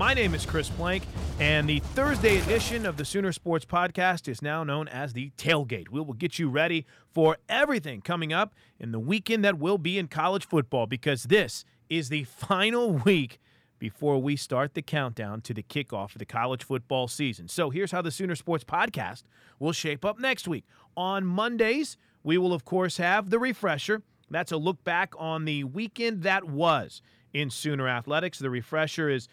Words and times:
My 0.00 0.14
name 0.14 0.34
is 0.34 0.46
Chris 0.46 0.70
Plank, 0.70 1.02
and 1.40 1.68
the 1.68 1.80
Thursday 1.80 2.38
edition 2.38 2.86
of 2.86 2.96
the 2.96 3.04
Sooner 3.04 3.32
Sports 3.32 3.66
Podcast 3.66 4.28
is 4.28 4.40
now 4.40 4.64
known 4.64 4.88
as 4.88 5.12
the 5.12 5.30
Tailgate. 5.36 5.90
We 5.90 6.00
will 6.00 6.14
get 6.14 6.38
you 6.38 6.48
ready 6.48 6.86
for 7.12 7.36
everything 7.50 8.00
coming 8.00 8.32
up 8.32 8.54
in 8.78 8.92
the 8.92 8.98
weekend 8.98 9.44
that 9.44 9.58
will 9.58 9.76
be 9.76 9.98
in 9.98 10.08
college 10.08 10.46
football 10.46 10.86
because 10.86 11.24
this 11.24 11.66
is 11.90 12.08
the 12.08 12.24
final 12.38 12.92
week 12.92 13.40
before 13.78 14.16
we 14.22 14.36
start 14.36 14.72
the 14.72 14.80
countdown 14.80 15.42
to 15.42 15.52
the 15.52 15.62
kickoff 15.62 16.14
of 16.14 16.18
the 16.18 16.24
college 16.24 16.64
football 16.64 17.06
season. 17.06 17.46
So 17.46 17.68
here's 17.68 17.92
how 17.92 18.00
the 18.00 18.10
Sooner 18.10 18.36
Sports 18.36 18.64
Podcast 18.64 19.24
will 19.58 19.72
shape 19.72 20.06
up 20.06 20.18
next 20.18 20.48
week. 20.48 20.64
On 20.96 21.26
Mondays, 21.26 21.98
we 22.22 22.38
will, 22.38 22.54
of 22.54 22.64
course, 22.64 22.96
have 22.96 23.28
the 23.28 23.38
refresher. 23.38 24.00
That's 24.30 24.50
a 24.50 24.56
look 24.56 24.82
back 24.82 25.12
on 25.18 25.44
the 25.44 25.64
weekend 25.64 26.22
that 26.22 26.44
was 26.44 27.02
in 27.34 27.50
Sooner 27.50 27.86
Athletics. 27.86 28.38
The 28.38 28.48
refresher 28.48 29.10
is 29.10 29.28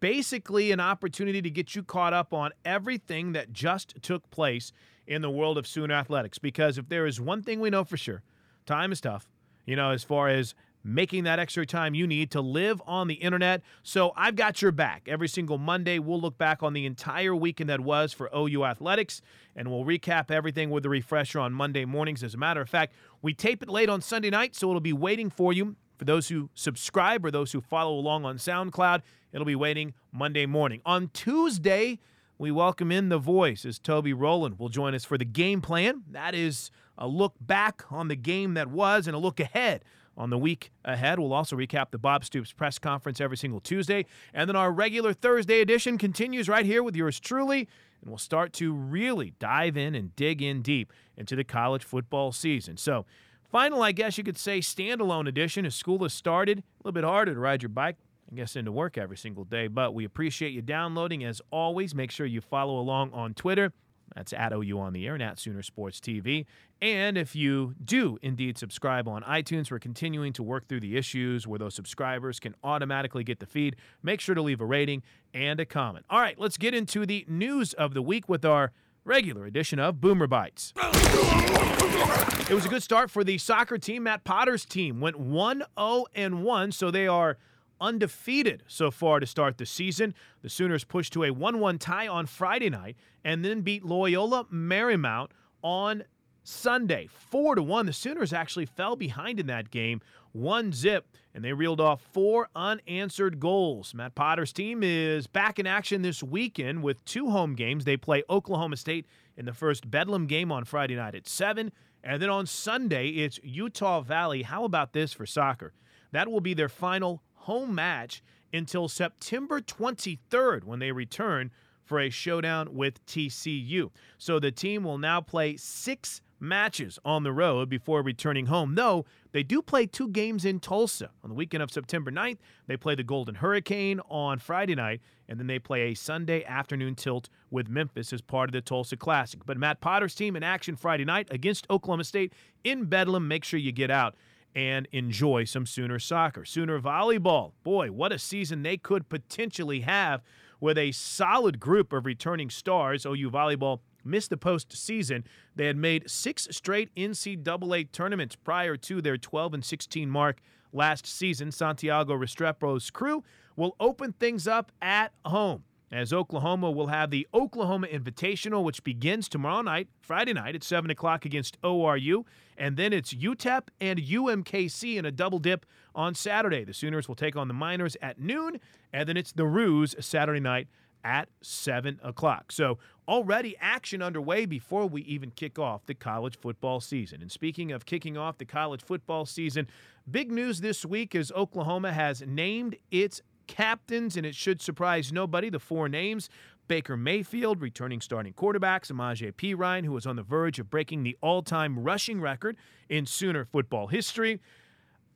basically 0.00 0.70
an 0.72 0.80
opportunity 0.80 1.42
to 1.42 1.50
get 1.50 1.74
you 1.74 1.82
caught 1.82 2.12
up 2.12 2.32
on 2.32 2.50
everything 2.64 3.32
that 3.32 3.52
just 3.52 3.94
took 4.02 4.28
place 4.30 4.72
in 5.06 5.22
the 5.22 5.30
world 5.30 5.56
of 5.56 5.66
Sooner 5.66 5.94
Athletics. 5.94 6.38
Because 6.38 6.78
if 6.78 6.88
there 6.88 7.06
is 7.06 7.20
one 7.20 7.42
thing 7.42 7.60
we 7.60 7.70
know 7.70 7.84
for 7.84 7.96
sure, 7.96 8.22
time 8.66 8.92
is 8.92 9.00
tough, 9.00 9.28
you 9.64 9.76
know, 9.76 9.90
as 9.90 10.04
far 10.04 10.28
as 10.28 10.54
making 10.84 11.24
that 11.24 11.38
extra 11.38 11.66
time 11.66 11.94
you 11.94 12.06
need 12.06 12.30
to 12.30 12.40
live 12.40 12.80
on 12.86 13.08
the 13.08 13.14
internet. 13.14 13.62
So 13.82 14.12
I've 14.16 14.36
got 14.36 14.62
your 14.62 14.72
back. 14.72 15.02
Every 15.06 15.28
single 15.28 15.58
Monday, 15.58 15.98
we'll 15.98 16.20
look 16.20 16.38
back 16.38 16.62
on 16.62 16.72
the 16.72 16.86
entire 16.86 17.34
weekend 17.34 17.68
that 17.68 17.80
was 17.80 18.12
for 18.12 18.30
OU 18.34 18.64
Athletics, 18.64 19.20
and 19.56 19.70
we'll 19.70 19.84
recap 19.84 20.30
everything 20.30 20.70
with 20.70 20.86
a 20.86 20.88
refresher 20.88 21.40
on 21.40 21.52
Monday 21.52 21.84
mornings. 21.84 22.22
As 22.22 22.34
a 22.34 22.38
matter 22.38 22.60
of 22.60 22.68
fact, 22.68 22.94
we 23.22 23.34
tape 23.34 23.62
it 23.62 23.68
late 23.68 23.88
on 23.88 24.00
Sunday 24.00 24.30
night, 24.30 24.54
so 24.54 24.68
it'll 24.68 24.80
be 24.80 24.92
waiting 24.92 25.30
for 25.30 25.52
you. 25.52 25.76
For 25.98 26.04
those 26.04 26.28
who 26.28 26.48
subscribe 26.54 27.24
or 27.24 27.30
those 27.30 27.52
who 27.52 27.60
follow 27.60 27.98
along 27.98 28.24
on 28.24 28.38
SoundCloud, 28.38 29.02
it'll 29.32 29.44
be 29.44 29.56
waiting 29.56 29.94
Monday 30.12 30.46
morning. 30.46 30.80
On 30.86 31.10
Tuesday, 31.12 31.98
we 32.38 32.52
welcome 32.52 32.92
in 32.92 33.08
the 33.08 33.18
voice 33.18 33.64
as 33.64 33.80
Toby 33.80 34.12
Rowland 34.12 34.60
will 34.60 34.68
join 34.68 34.94
us 34.94 35.04
for 35.04 35.18
the 35.18 35.24
game 35.24 35.60
plan. 35.60 36.04
That 36.12 36.36
is 36.36 36.70
a 36.96 37.08
look 37.08 37.34
back 37.40 37.82
on 37.90 38.06
the 38.06 38.16
game 38.16 38.54
that 38.54 38.68
was 38.68 39.08
and 39.08 39.16
a 39.16 39.18
look 39.18 39.40
ahead 39.40 39.84
on 40.16 40.30
the 40.30 40.38
week 40.38 40.70
ahead. 40.84 41.18
We'll 41.18 41.32
also 41.32 41.56
recap 41.56 41.90
the 41.90 41.98
Bob 41.98 42.24
Stoops 42.24 42.52
press 42.52 42.78
conference 42.78 43.20
every 43.20 43.36
single 43.36 43.60
Tuesday. 43.60 44.06
And 44.32 44.48
then 44.48 44.56
our 44.56 44.70
regular 44.70 45.12
Thursday 45.12 45.60
edition 45.60 45.98
continues 45.98 46.48
right 46.48 46.64
here 46.64 46.82
with 46.82 46.94
yours 46.94 47.18
truly. 47.18 47.68
And 48.00 48.10
we'll 48.10 48.18
start 48.18 48.52
to 48.54 48.72
really 48.72 49.32
dive 49.40 49.76
in 49.76 49.96
and 49.96 50.14
dig 50.14 50.40
in 50.40 50.62
deep 50.62 50.92
into 51.16 51.34
the 51.34 51.44
college 51.44 51.82
football 51.82 52.30
season. 52.30 52.76
So, 52.76 53.04
final, 53.50 53.82
I 53.82 53.92
guess 53.92 54.18
you 54.18 54.24
could 54.24 54.38
say, 54.38 54.60
standalone 54.60 55.28
edition 55.28 55.66
as 55.66 55.74
school 55.74 55.98
has 56.00 56.12
started. 56.12 56.58
A 56.58 56.62
little 56.84 56.92
bit 56.92 57.04
harder 57.04 57.34
to 57.34 57.40
ride 57.40 57.62
your 57.62 57.70
bike, 57.70 57.96
I 58.30 58.36
guess, 58.36 58.56
into 58.56 58.72
work 58.72 58.98
every 58.98 59.16
single 59.16 59.44
day. 59.44 59.68
But 59.68 59.94
we 59.94 60.04
appreciate 60.04 60.52
you 60.52 60.62
downloading 60.62 61.24
as 61.24 61.40
always. 61.50 61.94
Make 61.94 62.10
sure 62.10 62.26
you 62.26 62.40
follow 62.40 62.78
along 62.78 63.12
on 63.12 63.34
Twitter. 63.34 63.72
That's 64.14 64.32
at 64.32 64.52
OU 64.52 64.78
on 64.78 64.92
the 64.92 65.06
air 65.06 65.14
and 65.14 65.22
at 65.22 65.38
Sooner 65.38 65.62
Sports 65.62 66.00
TV. 66.00 66.46
And 66.80 67.18
if 67.18 67.36
you 67.36 67.74
do 67.84 68.18
indeed 68.22 68.58
subscribe 68.58 69.06
on 69.06 69.22
iTunes, 69.22 69.70
we're 69.70 69.78
continuing 69.78 70.32
to 70.34 70.42
work 70.42 70.66
through 70.66 70.80
the 70.80 70.96
issues 70.96 71.46
where 71.46 71.58
those 71.58 71.74
subscribers 71.74 72.40
can 72.40 72.54
automatically 72.64 73.22
get 73.22 73.38
the 73.38 73.46
feed. 73.46 73.76
Make 74.02 74.20
sure 74.20 74.34
to 74.34 74.42
leave 74.42 74.60
a 74.60 74.64
rating 74.64 75.02
and 75.34 75.60
a 75.60 75.66
comment. 75.66 76.06
All 76.08 76.20
right, 76.20 76.38
let's 76.38 76.56
get 76.56 76.74
into 76.74 77.04
the 77.04 77.24
news 77.28 77.74
of 77.74 77.94
the 77.94 78.02
week 78.02 78.28
with 78.28 78.44
our 78.44 78.72
regular 79.08 79.46
edition 79.46 79.78
of 79.78 80.00
Boomer 80.02 80.26
Bites. 80.26 80.74
It 80.76 82.54
was 82.54 82.66
a 82.66 82.68
good 82.68 82.82
start 82.82 83.10
for 83.10 83.24
the 83.24 83.38
soccer 83.38 83.78
team. 83.78 84.02
Matt 84.02 84.22
Potter's 84.22 84.66
team 84.66 85.00
went 85.00 85.18
1 85.18 85.62
0 85.78 86.04
and 86.14 86.44
1, 86.44 86.72
so 86.72 86.90
they 86.90 87.06
are 87.06 87.38
undefeated 87.80 88.64
so 88.66 88.90
far 88.90 89.18
to 89.18 89.26
start 89.26 89.56
the 89.56 89.64
season. 89.64 90.14
The 90.42 90.50
Sooners 90.50 90.84
pushed 90.84 91.14
to 91.14 91.24
a 91.24 91.30
1 91.30 91.58
1 91.58 91.78
tie 91.78 92.06
on 92.06 92.26
Friday 92.26 92.68
night 92.68 92.96
and 93.24 93.42
then 93.42 93.62
beat 93.62 93.82
Loyola 93.82 94.44
Marymount 94.52 95.30
on 95.62 96.04
Sunday. 96.44 97.08
4 97.10 97.54
to 97.54 97.62
1. 97.62 97.86
The 97.86 97.92
Sooners 97.94 98.34
actually 98.34 98.66
fell 98.66 98.94
behind 98.94 99.40
in 99.40 99.46
that 99.46 99.70
game, 99.70 100.02
one 100.32 100.70
zip, 100.70 101.06
and 101.38 101.44
they 101.44 101.52
reeled 101.52 101.80
off 101.80 102.02
four 102.02 102.48
unanswered 102.56 103.38
goals. 103.38 103.94
Matt 103.94 104.16
Potter's 104.16 104.52
team 104.52 104.82
is 104.82 105.28
back 105.28 105.60
in 105.60 105.68
action 105.68 106.02
this 106.02 106.20
weekend 106.20 106.82
with 106.82 107.04
two 107.04 107.30
home 107.30 107.54
games. 107.54 107.84
They 107.84 107.96
play 107.96 108.24
Oklahoma 108.28 108.76
State 108.76 109.06
in 109.36 109.44
the 109.44 109.52
first 109.52 109.88
Bedlam 109.88 110.26
game 110.26 110.50
on 110.50 110.64
Friday 110.64 110.96
night 110.96 111.14
at 111.14 111.28
7. 111.28 111.70
And 112.02 112.20
then 112.20 112.28
on 112.28 112.46
Sunday, 112.46 113.10
it's 113.10 113.38
Utah 113.44 114.00
Valley. 114.00 114.42
How 114.42 114.64
about 114.64 114.94
this 114.94 115.12
for 115.12 115.26
soccer? 115.26 115.74
That 116.10 116.28
will 116.28 116.40
be 116.40 116.54
their 116.54 116.68
final 116.68 117.22
home 117.34 117.72
match 117.72 118.20
until 118.52 118.88
September 118.88 119.60
23rd 119.60 120.64
when 120.64 120.80
they 120.80 120.90
return 120.90 121.52
for 121.84 122.00
a 122.00 122.10
showdown 122.10 122.74
with 122.74 123.06
TCU. 123.06 123.92
So 124.18 124.40
the 124.40 124.50
team 124.50 124.82
will 124.82 124.98
now 124.98 125.20
play 125.20 125.56
six 125.56 126.20
matches 126.40 126.98
on 127.04 127.22
the 127.22 127.32
road 127.32 127.68
before 127.68 128.02
returning 128.02 128.46
home, 128.46 128.74
though 128.74 129.04
they 129.32 129.42
do 129.42 129.62
play 129.62 129.86
two 129.86 130.08
games 130.08 130.44
in 130.44 130.60
Tulsa. 130.60 131.10
On 131.22 131.30
the 131.30 131.34
weekend 131.34 131.62
of 131.62 131.70
September 131.70 132.10
9th, 132.10 132.38
they 132.66 132.76
play 132.76 132.94
the 132.94 133.02
Golden 133.02 133.36
Hurricane 133.36 134.00
on 134.08 134.38
Friday 134.38 134.74
night, 134.74 135.00
and 135.28 135.38
then 135.38 135.46
they 135.46 135.58
play 135.58 135.82
a 135.82 135.94
Sunday 135.94 136.44
afternoon 136.44 136.94
tilt 136.94 137.28
with 137.50 137.68
Memphis 137.68 138.12
as 138.12 138.20
part 138.20 138.48
of 138.48 138.52
the 138.52 138.60
Tulsa 138.60 138.96
Classic. 138.96 139.40
But 139.44 139.58
Matt 139.58 139.80
Potter's 139.80 140.14
team 140.14 140.36
in 140.36 140.42
action 140.42 140.76
Friday 140.76 141.04
night 141.04 141.28
against 141.30 141.68
Oklahoma 141.70 142.04
State 142.04 142.32
in 142.64 142.84
Bedlam. 142.84 143.28
Make 143.28 143.44
sure 143.44 143.60
you 143.60 143.72
get 143.72 143.90
out 143.90 144.14
and 144.54 144.88
enjoy 144.92 145.44
some 145.44 145.66
Sooner 145.66 145.98
soccer. 145.98 146.44
Sooner 146.44 146.80
volleyball, 146.80 147.52
boy, 147.62 147.92
what 147.92 148.12
a 148.12 148.18
season 148.18 148.62
they 148.62 148.76
could 148.76 149.08
potentially 149.08 149.80
have 149.80 150.22
with 150.60 150.78
a 150.78 150.92
solid 150.92 151.60
group 151.60 151.92
of 151.92 152.06
returning 152.06 152.50
stars. 152.50 153.06
OU 153.06 153.30
volleyball 153.30 153.80
missed 154.08 154.30
the 154.30 154.36
postseason. 154.36 155.24
They 155.54 155.66
had 155.66 155.76
made 155.76 156.10
six 156.10 156.48
straight 156.50 156.94
NCAA 156.96 157.92
tournaments 157.92 158.36
prior 158.36 158.76
to 158.76 159.00
their 159.00 159.18
12 159.18 159.54
and 159.54 159.64
16 159.64 160.10
mark 160.10 160.40
last 160.72 161.06
season. 161.06 161.52
Santiago 161.52 162.14
Restrepo's 162.14 162.90
crew 162.90 163.22
will 163.56 163.76
open 163.78 164.12
things 164.12 164.48
up 164.48 164.72
at 164.80 165.12
home 165.24 165.64
as 165.90 166.12
Oklahoma 166.12 166.70
will 166.70 166.88
have 166.88 167.10
the 167.10 167.26
Oklahoma 167.32 167.86
Invitational, 167.86 168.62
which 168.62 168.84
begins 168.84 169.28
tomorrow 169.28 169.62
night, 169.62 169.88
Friday 170.00 170.32
night 170.32 170.54
at 170.54 170.62
7 170.62 170.90
o'clock 170.90 171.24
against 171.24 171.60
ORU. 171.62 172.24
And 172.56 172.76
then 172.76 172.92
it's 172.92 173.14
UTEP 173.14 173.68
and 173.80 173.98
UMKC 173.98 174.96
in 174.96 175.04
a 175.04 175.10
double 175.10 175.38
dip 175.38 175.64
on 175.94 176.14
Saturday. 176.14 176.64
The 176.64 176.74
Sooners 176.74 177.08
will 177.08 177.14
take 177.14 177.36
on 177.36 177.48
the 177.48 177.54
Miners 177.54 177.96
at 178.02 178.20
noon, 178.20 178.60
and 178.92 179.08
then 179.08 179.16
it's 179.16 179.32
the 179.32 179.46
Roos 179.46 179.94
Saturday 180.00 180.40
night 180.40 180.68
at 181.04 181.28
7 181.42 182.00
o'clock. 182.02 182.52
So 182.52 182.78
already 183.08 183.56
action 183.58 184.02
underway 184.02 184.44
before 184.44 184.86
we 184.86 185.02
even 185.02 185.30
kick 185.30 185.58
off 185.58 185.86
the 185.86 185.94
college 185.94 186.38
football 186.38 186.80
season. 186.80 187.22
And 187.22 187.32
speaking 187.32 187.72
of 187.72 187.86
kicking 187.86 188.16
off 188.16 188.38
the 188.38 188.44
college 188.44 188.82
football 188.82 189.24
season, 189.24 189.66
big 190.08 190.30
news 190.30 190.60
this 190.60 190.84
week 190.84 191.14
is 191.14 191.32
Oklahoma 191.32 191.92
has 191.92 192.22
named 192.26 192.76
its 192.90 193.22
captains, 193.46 194.16
and 194.16 194.26
it 194.26 194.34
should 194.34 194.60
surprise 194.60 195.10
nobody. 195.10 195.48
The 195.48 195.58
four 195.58 195.88
names 195.88 196.28
Baker 196.68 196.98
Mayfield, 196.98 197.62
returning 197.62 198.02
starting 198.02 198.34
quarterback, 198.34 198.84
Samaje 198.84 199.32
Perine, 199.32 199.86
who 199.86 199.92
was 199.92 200.06
on 200.06 200.16
the 200.16 200.22
verge 200.22 200.58
of 200.58 200.68
breaking 200.68 201.02
the 201.02 201.16
all 201.22 201.42
time 201.42 201.78
rushing 201.78 202.20
record 202.20 202.56
in 202.90 203.06
Sooner 203.06 203.46
football 203.46 203.86
history. 203.86 204.38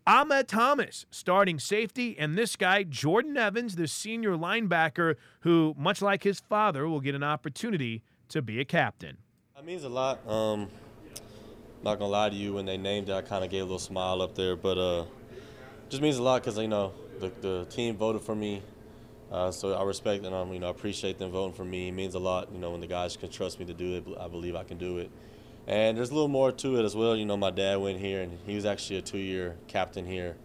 Ahmad 0.04 0.48
Thomas, 0.48 1.06
starting 1.12 1.60
safety, 1.60 2.18
and 2.18 2.36
this 2.36 2.56
guy, 2.56 2.82
Jordan 2.82 3.36
Evans, 3.36 3.76
the 3.76 3.86
senior 3.86 4.32
linebacker, 4.32 5.14
who, 5.40 5.76
much 5.78 6.02
like 6.02 6.24
his 6.24 6.40
father, 6.40 6.88
will 6.88 7.00
get 7.00 7.14
an 7.14 7.22
opportunity 7.22 8.02
to 8.28 8.42
be 8.42 8.58
a 8.58 8.64
captain. 8.64 9.18
That 9.54 9.64
means 9.64 9.84
a 9.84 9.88
lot. 9.88 10.26
Um, 10.28 10.68
not 11.84 12.00
gonna 12.00 12.10
lie 12.10 12.30
to 12.30 12.34
you, 12.34 12.54
when 12.54 12.66
they 12.66 12.76
named 12.76 13.10
it, 13.10 13.12
I 13.12 13.22
kind 13.22 13.44
of 13.44 13.50
gave 13.50 13.60
a 13.60 13.64
little 13.64 13.78
smile 13.78 14.22
up 14.22 14.34
there, 14.34 14.56
but 14.56 14.76
uh, 14.76 15.04
just 15.88 16.02
means 16.02 16.16
a 16.16 16.22
lot 16.22 16.42
because 16.42 16.58
you 16.58 16.66
know 16.66 16.92
the, 17.20 17.30
the 17.40 17.66
team 17.66 17.96
voted 17.96 18.22
for 18.22 18.34
me, 18.34 18.60
uh, 19.30 19.52
so 19.52 19.72
I 19.72 19.84
respect 19.84 20.24
and 20.24 20.34
um, 20.34 20.52
you 20.52 20.58
know 20.58 20.70
appreciate 20.70 21.20
them 21.20 21.30
voting 21.30 21.54
for 21.54 21.64
me. 21.64 21.88
It 21.88 21.92
means 21.92 22.16
a 22.16 22.18
lot, 22.18 22.50
you 22.52 22.58
know, 22.58 22.72
when 22.72 22.80
the 22.80 22.88
guys 22.88 23.16
can 23.16 23.30
trust 23.30 23.60
me 23.60 23.66
to 23.66 23.74
do 23.74 23.96
it. 23.96 24.04
I 24.18 24.26
believe 24.26 24.56
I 24.56 24.64
can 24.64 24.78
do 24.78 24.98
it. 24.98 25.10
And 25.66 25.96
there's 25.96 26.10
a 26.10 26.14
little 26.14 26.28
more 26.28 26.50
to 26.50 26.78
it 26.78 26.84
as 26.84 26.96
well. 26.96 27.16
You 27.16 27.24
know, 27.24 27.36
my 27.36 27.50
dad 27.50 27.76
went 27.76 28.00
here, 28.00 28.22
and 28.22 28.38
he 28.46 28.54
was 28.54 28.64
actually 28.64 28.96
a 28.96 29.02
two-year 29.02 29.56
captain 29.68 30.04
here, 30.04 30.36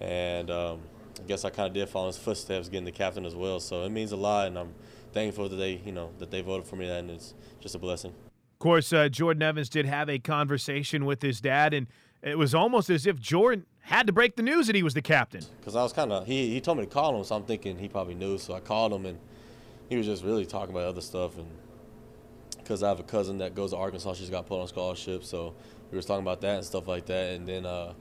and 0.00 0.50
um, 0.50 0.80
I 1.18 1.26
guess 1.28 1.44
I 1.44 1.50
kind 1.50 1.68
of 1.68 1.72
did 1.72 1.88
follow 1.88 2.08
his 2.08 2.16
footsteps, 2.16 2.68
getting 2.68 2.84
the 2.84 2.92
captain 2.92 3.24
as 3.24 3.36
well. 3.36 3.60
So 3.60 3.84
it 3.84 3.90
means 3.90 4.12
a 4.12 4.16
lot, 4.16 4.48
and 4.48 4.58
I'm 4.58 4.74
thankful 5.12 5.48
that 5.48 5.56
they, 5.56 5.80
you 5.84 5.92
know, 5.92 6.10
that 6.18 6.30
they 6.30 6.40
voted 6.40 6.66
for 6.66 6.76
me, 6.76 6.88
and 6.88 7.10
it's 7.10 7.34
just 7.60 7.74
a 7.74 7.78
blessing. 7.78 8.10
Of 8.10 8.58
course, 8.58 8.92
uh, 8.92 9.08
Jordan 9.08 9.42
Evans 9.42 9.68
did 9.68 9.86
have 9.86 10.08
a 10.08 10.18
conversation 10.18 11.04
with 11.04 11.22
his 11.22 11.40
dad, 11.40 11.72
and 11.72 11.86
it 12.22 12.36
was 12.36 12.54
almost 12.54 12.90
as 12.90 13.06
if 13.06 13.20
Jordan 13.20 13.66
had 13.82 14.06
to 14.06 14.12
break 14.12 14.36
the 14.36 14.42
news 14.42 14.66
that 14.66 14.76
he 14.76 14.82
was 14.82 14.94
the 14.94 15.02
captain. 15.02 15.42
Because 15.60 15.76
I 15.76 15.82
was 15.82 15.92
kind 15.92 16.12
of, 16.12 16.26
he, 16.26 16.50
he 16.50 16.60
told 16.60 16.78
me 16.78 16.84
to 16.84 16.90
call 16.90 17.16
him, 17.16 17.24
so 17.24 17.36
I'm 17.36 17.44
thinking 17.44 17.78
he 17.78 17.88
probably 17.88 18.14
knew. 18.14 18.36
So 18.36 18.52
I 18.52 18.60
called 18.60 18.92
him, 18.92 19.06
and 19.06 19.18
he 19.88 19.96
was 19.96 20.06
just 20.06 20.24
really 20.24 20.44
talking 20.44 20.74
about 20.74 20.86
other 20.86 21.00
stuff. 21.00 21.38
And 21.38 21.46
because 22.70 22.84
I 22.84 22.88
have 22.88 23.00
a 23.00 23.02
cousin 23.02 23.38
that 23.38 23.56
goes 23.56 23.72
to 23.72 23.76
Arkansas, 23.76 24.14
she's 24.14 24.30
got 24.30 24.46
put 24.46 24.60
on 24.60 24.68
scholarship. 24.68 25.24
So 25.24 25.54
we 25.90 25.98
were 25.98 26.02
talking 26.02 26.22
about 26.22 26.40
that 26.42 26.58
and 26.58 26.64
stuff 26.64 26.86
like 26.86 27.04
that. 27.06 27.34
And 27.34 27.44
then 27.44 27.66
uh, 27.66 27.94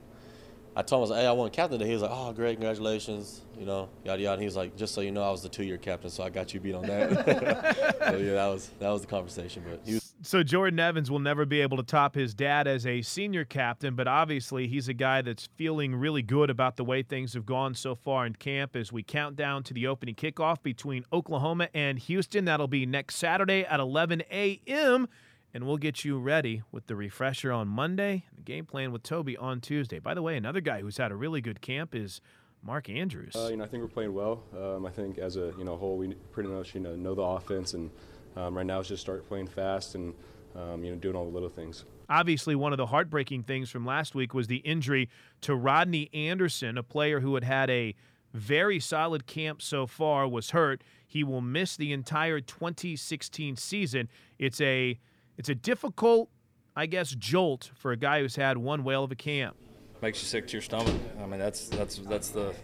I 0.75 0.83
told 0.83 1.10
him, 1.10 1.13
I 1.13 1.16
like, 1.16 1.24
hey, 1.24 1.27
I 1.27 1.31
won 1.31 1.50
captain 1.50 1.80
today. 1.80 1.89
He 1.89 1.94
was 1.94 2.04
like, 2.04 2.12
oh, 2.13 2.31
great, 2.33 2.57
congratulations, 2.57 3.42
you 3.57 3.66
know, 3.66 3.89
yada 4.06 4.21
yada. 4.21 4.33
And 4.33 4.42
he 4.44 4.45
was 4.45 4.56
like, 4.56 4.77
just 4.77 4.94
so 4.94 5.01
you 5.01 5.10
know, 5.10 5.24
I 5.24 5.31
was 5.31 5.42
the 5.42 5.50
two-year 5.50 5.80
captain, 5.80 6.12
so 6.12 6.24
I 6.24 6.30
got 6.30 6.54
you 6.54 6.60
beat 6.60 6.75
on 6.75 6.86
that. 6.86 7.10
so 8.12 8.18
yeah, 8.18 8.33
that 8.33 8.48
was 8.48 8.69
that 8.77 8.89
was 8.89 9.01
the 9.01 9.07
conversation. 9.07 9.63
But 9.68 9.81
he 9.83 9.95
was. 9.95 9.99
So 10.21 10.44
Jordan 10.44 10.80
Evans 10.80 11.10
will 11.10 11.19
never 11.19 11.45
be 11.45 11.62
able 11.62 11.77
to 11.77 11.83
top 11.83 12.13
his 12.13 12.33
dad 12.33 12.68
as 12.68 12.86
a 12.86 13.01
senior 13.01 13.45
captain, 13.45 13.95
but 13.95 14.06
obviously 14.06 14.68
he's 14.68 14.89
a 14.89 14.94
guy 14.94 15.21
that's 15.21 15.48
feeling 15.56 15.95
really 15.95 16.21
good 16.21 16.50
about 16.50 16.75
the 16.75 16.83
way 16.83 17.04
things 17.04 17.33
have 17.36 17.45
gone 17.45 17.74
so 17.74 17.95
far 17.95 18.25
in 18.25 18.36
camp 18.36 18.75
as 18.75 18.92
we 18.92 19.01
count 19.01 19.38
down 19.38 19.63
to 19.63 19.74
the 19.74 19.88
opening 19.88 20.16
kickoff 20.16 20.62
between 20.62 21.06
Oklahoma 21.13 21.69
and 21.74 22.00
Houston. 22.00 22.44
That'll 22.44 22.68
be 22.68 22.86
next 22.86 23.16
Saturday 23.16 23.63
at 23.63 23.80
11 23.80 24.24
a.m 24.30 25.07
and 25.54 25.66
we'll 25.66 25.77
get 25.77 26.06
you 26.06 26.19
ready 26.19 26.62
with 26.71 26.88
the 26.88 26.95
refresher 26.95 27.51
on 27.51 27.68
Monday, 27.68 28.25
the 28.36 28.42
game 28.42 28.66
plan 28.66 28.92
with 28.92 29.04
Toby 29.04 29.36
on 29.38 29.62
Tuesday. 29.62 30.00
By 30.00 30.13
the 30.13 30.21
way, 30.21 30.38
another 30.38 30.62
guy 30.62 30.81
who's 30.81 30.98
had 30.98 31.12
a 31.12 31.16
really 31.16 31.42
good 31.42 31.62
camp 31.62 31.95
is 31.95 32.21
Mark 32.62 32.89
Andrews. 32.89 33.36
Uh, 33.36 33.48
you 33.50 33.57
know, 33.57 33.63
I 33.63 33.68
think 33.68 33.81
we're 33.81 33.89
playing 33.89 34.13
well. 34.13 34.44
Um, 34.56 34.86
I 34.86 34.92
think 34.92 35.18
as 35.18 35.38
a 35.38 35.54
you 35.57 35.63
know 35.63 35.77
whole, 35.77 35.98
we 35.98 36.13
pretty 36.31 36.50
much 36.50 36.75
you 36.75 36.81
know 36.81 36.95
know 36.95 37.16
the 37.16 37.21
offense, 37.21 37.74
and 37.74 37.89
um, 38.36 38.56
right 38.56 38.66
now 38.66 38.80
it's 38.80 38.90
just 38.90 39.02
start 39.02 39.28
playing 39.28 39.48
fast 39.48 39.96
and 39.96 40.14
um, 40.56 40.84
you 40.84 40.92
know 40.92 40.98
doing 40.98 41.16
all 41.16 41.26
the 41.26 41.31
little 41.31 41.50
things. 41.50 41.86
Obviously, 42.10 42.56
one 42.56 42.74
of 42.74 42.78
the 42.78 42.88
heartbreaking 42.88 43.44
things 43.44 43.70
from 43.70 43.86
last 43.86 44.16
week 44.16 44.34
was 44.34 44.48
the 44.48 44.58
injury 44.58 45.10
to 45.42 45.56
Rodney 45.56 46.10
Anderson, 46.14 46.78
a 46.78 46.84
player 46.84 47.20
who 47.20 47.36
had 47.36 47.44
had 47.44 47.70
a 47.70 47.94
very 48.34 48.80
solid 48.80 49.28
camp 49.28 49.62
so 49.62 49.86
far, 49.86 50.28
was 50.28 50.52
hurt. 50.52 50.84
He 51.08 51.24
will 51.24 51.42
miss 51.42 51.76
the 51.76 51.94
entire 51.94 52.40
2016 52.40 53.56
season. 53.58 54.10
It's 54.38 54.60
a 54.62 55.00
it's 55.38 55.50
a 55.50 55.56
difficult, 55.56 56.30
I 56.76 56.86
guess, 56.86 57.12
jolt 57.12 57.72
for 57.76 57.92
a 57.92 57.98
guy 57.98 58.22
who's 58.22 58.36
had 58.36 58.58
one 58.58 58.84
whale 58.84 59.04
of 59.04 59.12
a 59.12 59.16
camp. 59.16 59.56
Makes 60.02 60.22
you 60.22 60.28
sick 60.28 60.48
to 60.48 60.54
your 60.54 60.62
stomach. 60.62 60.96
I 61.22 61.26
mean, 61.26 61.40
that's 61.40 61.70
that's 61.70 61.98
that's 62.00 62.30
the 62.30 62.56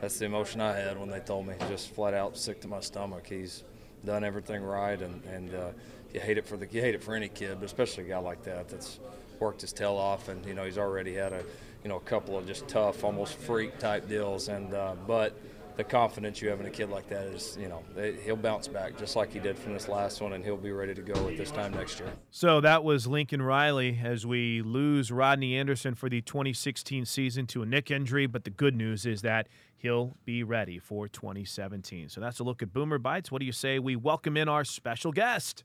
that's 0.00 0.18
the 0.18 0.24
emotion 0.26 0.60
I 0.60 0.74
had 0.74 0.98
when 0.98 1.10
they 1.10 1.20
told 1.20 1.46
me. 1.46 1.54
Just 1.68 1.90
flat 1.90 2.14
out 2.14 2.36
sick 2.36 2.60
to 2.62 2.68
my 2.68 2.80
stomach. 2.80 3.26
He's 3.26 3.64
done 4.06 4.24
everything 4.24 4.62
right, 4.62 5.00
and 5.00 5.22
and 5.24 5.54
uh, 5.54 5.70
you 6.14 6.20
hate 6.20 6.38
it 6.38 6.46
for 6.46 6.56
the 6.56 6.66
you 6.70 6.80
hate 6.80 6.94
it 6.94 7.02
for 7.02 7.14
any 7.14 7.28
kid, 7.28 7.58
but 7.60 7.66
especially 7.66 8.04
a 8.04 8.08
guy 8.08 8.18
like 8.18 8.42
that 8.44 8.68
that's 8.68 9.00
worked 9.38 9.60
his 9.60 9.72
tail 9.72 9.96
off, 9.96 10.28
and 10.28 10.44
you 10.46 10.54
know 10.54 10.64
he's 10.64 10.78
already 10.78 11.14
had 11.14 11.32
a 11.32 11.42
you 11.82 11.88
know 11.88 11.96
a 11.96 12.00
couple 12.00 12.38
of 12.38 12.46
just 12.46 12.66
tough, 12.68 13.04
almost 13.04 13.34
freak 13.34 13.78
type 13.78 14.08
deals, 14.08 14.48
and 14.48 14.72
uh, 14.72 14.94
but 15.06 15.36
the 15.76 15.84
confidence 15.84 16.40
you 16.40 16.48
have 16.48 16.60
in 16.60 16.66
a 16.66 16.70
kid 16.70 16.88
like 16.88 17.08
that 17.08 17.26
is, 17.26 17.56
you 17.60 17.68
know, 17.68 17.82
he'll 18.24 18.34
bounce 18.34 18.66
back 18.66 18.96
just 18.96 19.14
like 19.14 19.32
he 19.32 19.38
did 19.38 19.58
from 19.58 19.74
this 19.74 19.88
last 19.88 20.20
one, 20.20 20.32
and 20.32 20.42
he'll 20.42 20.56
be 20.56 20.72
ready 20.72 20.94
to 20.94 21.02
go 21.02 21.28
at 21.28 21.36
this 21.36 21.50
time 21.50 21.72
next 21.72 22.00
year. 22.00 22.10
So 22.30 22.60
that 22.62 22.82
was 22.82 23.06
Lincoln 23.06 23.42
Riley 23.42 24.00
as 24.02 24.24
we 24.24 24.62
lose 24.62 25.12
Rodney 25.12 25.54
Anderson 25.54 25.94
for 25.94 26.08
the 26.08 26.22
2016 26.22 27.04
season 27.04 27.46
to 27.48 27.62
a 27.62 27.66
neck 27.66 27.90
injury. 27.90 28.26
But 28.26 28.44
the 28.44 28.50
good 28.50 28.74
news 28.74 29.04
is 29.04 29.20
that 29.22 29.48
he'll 29.76 30.16
be 30.24 30.42
ready 30.42 30.78
for 30.78 31.08
2017. 31.08 32.08
So 32.08 32.20
that's 32.20 32.38
a 32.40 32.44
look 32.44 32.62
at 32.62 32.72
Boomer 32.72 32.98
Bites. 32.98 33.30
What 33.30 33.40
do 33.40 33.46
you 33.46 33.52
say 33.52 33.78
we 33.78 33.96
welcome 33.96 34.36
in 34.36 34.48
our 34.48 34.64
special 34.64 35.12
guest? 35.12 35.64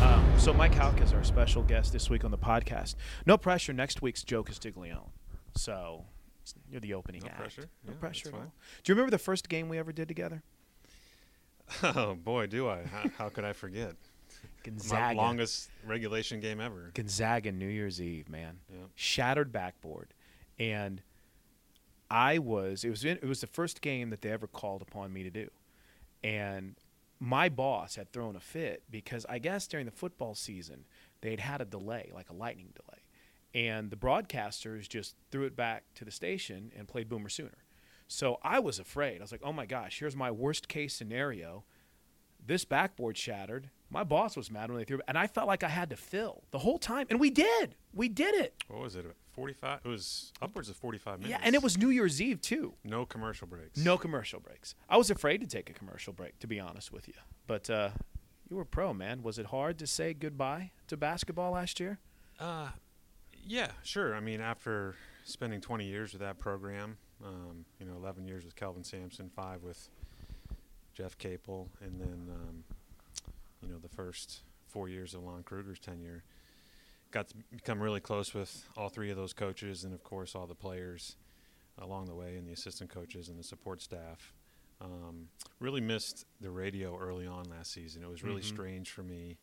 Um, 0.00 0.24
so 0.38 0.52
Mike 0.52 0.74
Houck 0.74 1.00
is 1.00 1.12
our 1.12 1.24
special 1.24 1.62
guest 1.62 1.92
this 1.92 2.10
week 2.10 2.24
on 2.24 2.30
the 2.30 2.38
podcast. 2.38 2.96
No 3.24 3.38
pressure. 3.38 3.72
Next 3.72 4.02
week's 4.02 4.22
Joe 4.22 4.42
Castiglione. 4.42 5.10
So 5.56 6.04
you're 6.70 6.80
the 6.80 6.94
opening 6.94 7.22
no 7.22 7.28
act. 7.28 7.38
Pressure. 7.38 7.68
No 7.84 7.92
yeah, 7.92 7.98
pressure 7.98 8.28
at 8.28 8.34
all. 8.34 8.52
Do 8.82 8.92
you 8.92 8.94
remember 8.94 9.10
the 9.10 9.18
first 9.18 9.48
game 9.48 9.68
we 9.68 9.78
ever 9.78 9.92
did 9.92 10.08
together? 10.08 10.42
Oh 11.82 12.14
boy, 12.14 12.46
do 12.46 12.68
I! 12.68 12.84
How, 12.84 13.10
how 13.18 13.28
could 13.28 13.44
I 13.44 13.52
forget? 13.52 13.96
Gonzaga. 14.62 15.14
My 15.16 15.20
longest 15.20 15.68
regulation 15.84 16.38
game 16.38 16.60
ever. 16.60 16.92
Gonzaga 16.94 17.50
New 17.50 17.66
Year's 17.66 18.00
Eve, 18.00 18.28
man. 18.28 18.58
Yep. 18.70 18.90
Shattered 18.94 19.50
backboard, 19.50 20.14
and 20.60 21.02
I 22.10 22.38
was. 22.38 22.84
It 22.84 22.90
was. 22.90 23.04
In, 23.04 23.18
it 23.18 23.24
was 23.24 23.40
the 23.40 23.46
first 23.46 23.80
game 23.80 24.10
that 24.10 24.22
they 24.22 24.30
ever 24.30 24.46
called 24.46 24.82
upon 24.82 25.12
me 25.12 25.22
to 25.22 25.30
do, 25.30 25.48
and 26.22 26.76
my 27.18 27.48
boss 27.48 27.96
had 27.96 28.12
thrown 28.12 28.36
a 28.36 28.40
fit 28.40 28.82
because 28.90 29.24
I 29.28 29.38
guess 29.38 29.66
during 29.66 29.86
the 29.86 29.92
football 29.92 30.34
season 30.34 30.84
they'd 31.22 31.40
had 31.40 31.60
a 31.60 31.64
delay, 31.64 32.10
like 32.14 32.28
a 32.30 32.34
lightning 32.34 32.72
delay 32.74 33.02
and 33.56 33.90
the 33.90 33.96
broadcasters 33.96 34.86
just 34.86 35.16
threw 35.30 35.44
it 35.44 35.56
back 35.56 35.84
to 35.94 36.04
the 36.04 36.10
station 36.10 36.70
and 36.76 36.86
played 36.86 37.08
Boomer 37.08 37.30
Sooner. 37.30 37.64
So 38.06 38.38
I 38.42 38.58
was 38.58 38.78
afraid. 38.78 39.18
I 39.18 39.24
was 39.24 39.32
like, 39.32 39.40
"Oh 39.42 39.52
my 39.52 39.64
gosh, 39.64 39.98
here's 39.98 40.14
my 40.14 40.30
worst 40.30 40.68
case 40.68 40.94
scenario. 40.94 41.64
This 42.46 42.64
backboard 42.64 43.16
shattered. 43.16 43.70
My 43.90 44.04
boss 44.04 44.36
was 44.36 44.50
mad 44.50 44.70
when 44.70 44.78
they 44.78 44.84
threw 44.84 44.98
it, 44.98 45.04
and 45.08 45.16
I 45.18 45.26
felt 45.26 45.46
like 45.46 45.62
I 45.62 45.68
had 45.68 45.90
to 45.90 45.96
fill 45.96 46.42
the 46.50 46.58
whole 46.58 46.78
time, 46.78 47.06
and 47.10 47.20
we 47.20 47.30
did. 47.30 47.76
We 47.92 48.08
did 48.08 48.34
it. 48.34 48.54
What 48.68 48.80
was 48.82 48.96
it? 48.96 49.06
Forty-five. 49.32 49.80
It 49.84 49.88
was 49.88 50.32
upwards 50.42 50.68
of 50.68 50.76
forty-five 50.76 51.20
minutes. 51.20 51.30
Yeah, 51.30 51.44
and 51.44 51.54
it 51.54 51.62
was 51.62 51.76
New 51.78 51.90
Year's 51.90 52.20
Eve 52.22 52.40
too. 52.40 52.74
No 52.84 53.04
commercial 53.04 53.46
breaks. 53.46 53.78
No 53.78 53.96
commercial 53.98 54.40
breaks. 54.40 54.74
I 54.88 54.96
was 54.96 55.10
afraid 55.10 55.40
to 55.42 55.46
take 55.46 55.70
a 55.70 55.72
commercial 55.72 56.12
break, 56.12 56.38
to 56.40 56.46
be 56.46 56.58
honest 56.58 56.92
with 56.92 57.06
you. 57.06 57.14
But 57.46 57.68
uh, 57.70 57.90
you 58.48 58.56
were 58.56 58.64
pro, 58.64 58.92
man. 58.94 59.22
Was 59.22 59.38
it 59.38 59.46
hard 59.46 59.78
to 59.78 59.86
say 59.86 60.14
goodbye 60.14 60.70
to 60.88 60.96
basketball 60.96 61.52
last 61.52 61.78
year? 61.80 61.98
Uh, 62.40 62.68
yeah, 63.44 63.68
sure. 63.82 64.14
I 64.14 64.20
mean, 64.20 64.40
after 64.40 64.94
spending 65.24 65.60
20 65.60 65.84
years 65.86 66.12
with 66.12 66.20
that 66.22 66.38
program, 66.38 66.96
um, 67.24 67.64
you 67.78 67.86
know, 67.86 67.94
11 67.96 68.26
years 68.26 68.44
with 68.44 68.56
Kelvin 68.56 68.84
Sampson, 68.84 69.30
five 69.34 69.62
with 69.62 69.88
Jeff 70.96 71.18
Capel, 71.18 71.68
and 71.82 72.00
then, 72.00 72.30
um, 72.34 72.64
you 73.62 73.68
know, 73.68 73.78
the 73.78 73.88
first 73.88 74.40
four 74.66 74.88
years 74.88 75.12
of 75.12 75.22
Lon 75.22 75.42
Kruger's 75.42 75.78
tenure, 75.78 76.22
got 77.10 77.28
to 77.28 77.34
become 77.50 77.82
really 77.82 78.00
close 78.00 78.32
with 78.32 78.64
all 78.76 78.88
three 78.88 79.10
of 79.10 79.16
those 79.16 79.32
coaches, 79.32 79.84
and 79.84 79.92
of 79.92 80.02
course 80.02 80.34
all 80.34 80.46
the 80.46 80.54
players 80.54 81.16
along 81.78 82.06
the 82.06 82.14
way, 82.14 82.36
and 82.36 82.48
the 82.48 82.52
assistant 82.52 82.90
coaches 82.90 83.28
and 83.28 83.38
the 83.38 83.44
support 83.44 83.82
staff. 83.82 84.32
Um, 84.80 85.28
really 85.58 85.80
missed 85.80 86.26
the 86.40 86.50
radio 86.50 86.98
early 86.98 87.26
on 87.26 87.44
last 87.50 87.72
season. 87.72 88.02
It 88.02 88.10
was 88.10 88.22
really 88.22 88.42
mm-hmm. 88.42 88.54
strange 88.54 88.90
for 88.90 89.02
me 89.02 89.38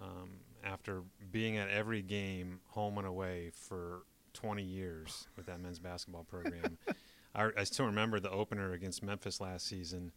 um, 0.00 0.30
after 0.64 1.02
being 1.30 1.56
at 1.58 1.68
every 1.68 2.02
game, 2.02 2.60
home 2.68 2.98
and 2.98 3.06
away, 3.06 3.50
for 3.54 4.02
20 4.34 4.62
years 4.62 5.28
with 5.36 5.46
that 5.46 5.60
men's 5.60 5.78
basketball 5.78 6.24
program. 6.24 6.78
I, 7.34 7.50
I, 7.58 7.64
still 7.64 7.86
remember 7.86 8.20
the 8.20 8.30
opener 8.30 8.72
against 8.72 9.02
Memphis 9.02 9.40
last 9.40 9.66
season, 9.66 10.12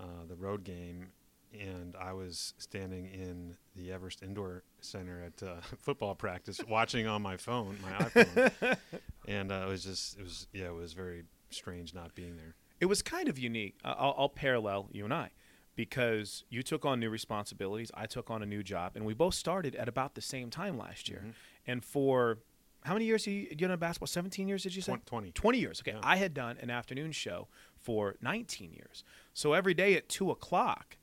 uh, 0.00 0.24
the 0.28 0.36
road 0.36 0.64
game, 0.64 1.08
and 1.52 1.96
I 1.96 2.12
was 2.12 2.54
standing 2.58 3.06
in 3.06 3.56
the 3.74 3.92
Everest 3.92 4.22
Indoor 4.22 4.64
Center 4.80 5.22
at 5.22 5.42
uh, 5.42 5.56
football 5.78 6.14
practice, 6.14 6.60
watching 6.68 7.06
on 7.06 7.22
my 7.22 7.36
phone, 7.36 7.78
my 7.82 8.04
iPhone, 8.04 8.76
and 9.28 9.52
uh, 9.52 9.64
it 9.66 9.68
was 9.68 9.84
just, 9.84 10.18
it 10.18 10.22
was, 10.22 10.46
yeah, 10.52 10.66
it 10.66 10.74
was 10.74 10.92
very 10.92 11.24
strange 11.50 11.94
not 11.94 12.14
being 12.14 12.36
there. 12.36 12.54
It 12.80 12.86
was 12.86 13.02
kind 13.02 13.28
of 13.28 13.38
unique. 13.38 13.76
I'll, 13.84 14.14
I'll 14.16 14.28
parallel 14.28 14.88
you 14.92 15.04
and 15.04 15.12
I 15.12 15.30
because 15.74 16.44
you 16.48 16.62
took 16.62 16.84
on 16.84 17.00
new 17.00 17.10
responsibilities. 17.10 17.90
I 17.94 18.06
took 18.06 18.30
on 18.30 18.42
a 18.42 18.46
new 18.46 18.62
job, 18.62 18.92
and 18.94 19.04
we 19.04 19.14
both 19.14 19.34
started 19.34 19.76
at 19.76 19.88
about 19.88 20.14
the 20.14 20.20
same 20.20 20.50
time 20.50 20.76
last 20.76 21.08
year. 21.08 21.20
Mm-hmm. 21.20 21.30
And 21.66 21.84
for 21.84 22.38
how 22.84 22.94
many 22.94 23.04
years 23.04 23.24
have 23.26 23.34
you 23.34 23.54
done 23.54 23.78
basketball? 23.78 24.06
17 24.06 24.48
years, 24.48 24.62
did 24.62 24.74
you 24.74 24.82
say? 24.82 24.96
20. 25.04 25.32
20 25.32 25.58
years. 25.58 25.80
Okay. 25.80 25.92
Yeah. 25.92 26.00
I 26.02 26.16
had 26.16 26.34
done 26.34 26.56
an 26.60 26.70
afternoon 26.70 27.12
show 27.12 27.48
for 27.76 28.16
19 28.22 28.72
years. 28.72 29.04
So 29.38 29.52
every 29.52 29.72
day 29.72 29.94
at 29.94 30.08
2 30.08 30.32
o'clock, 30.32 30.96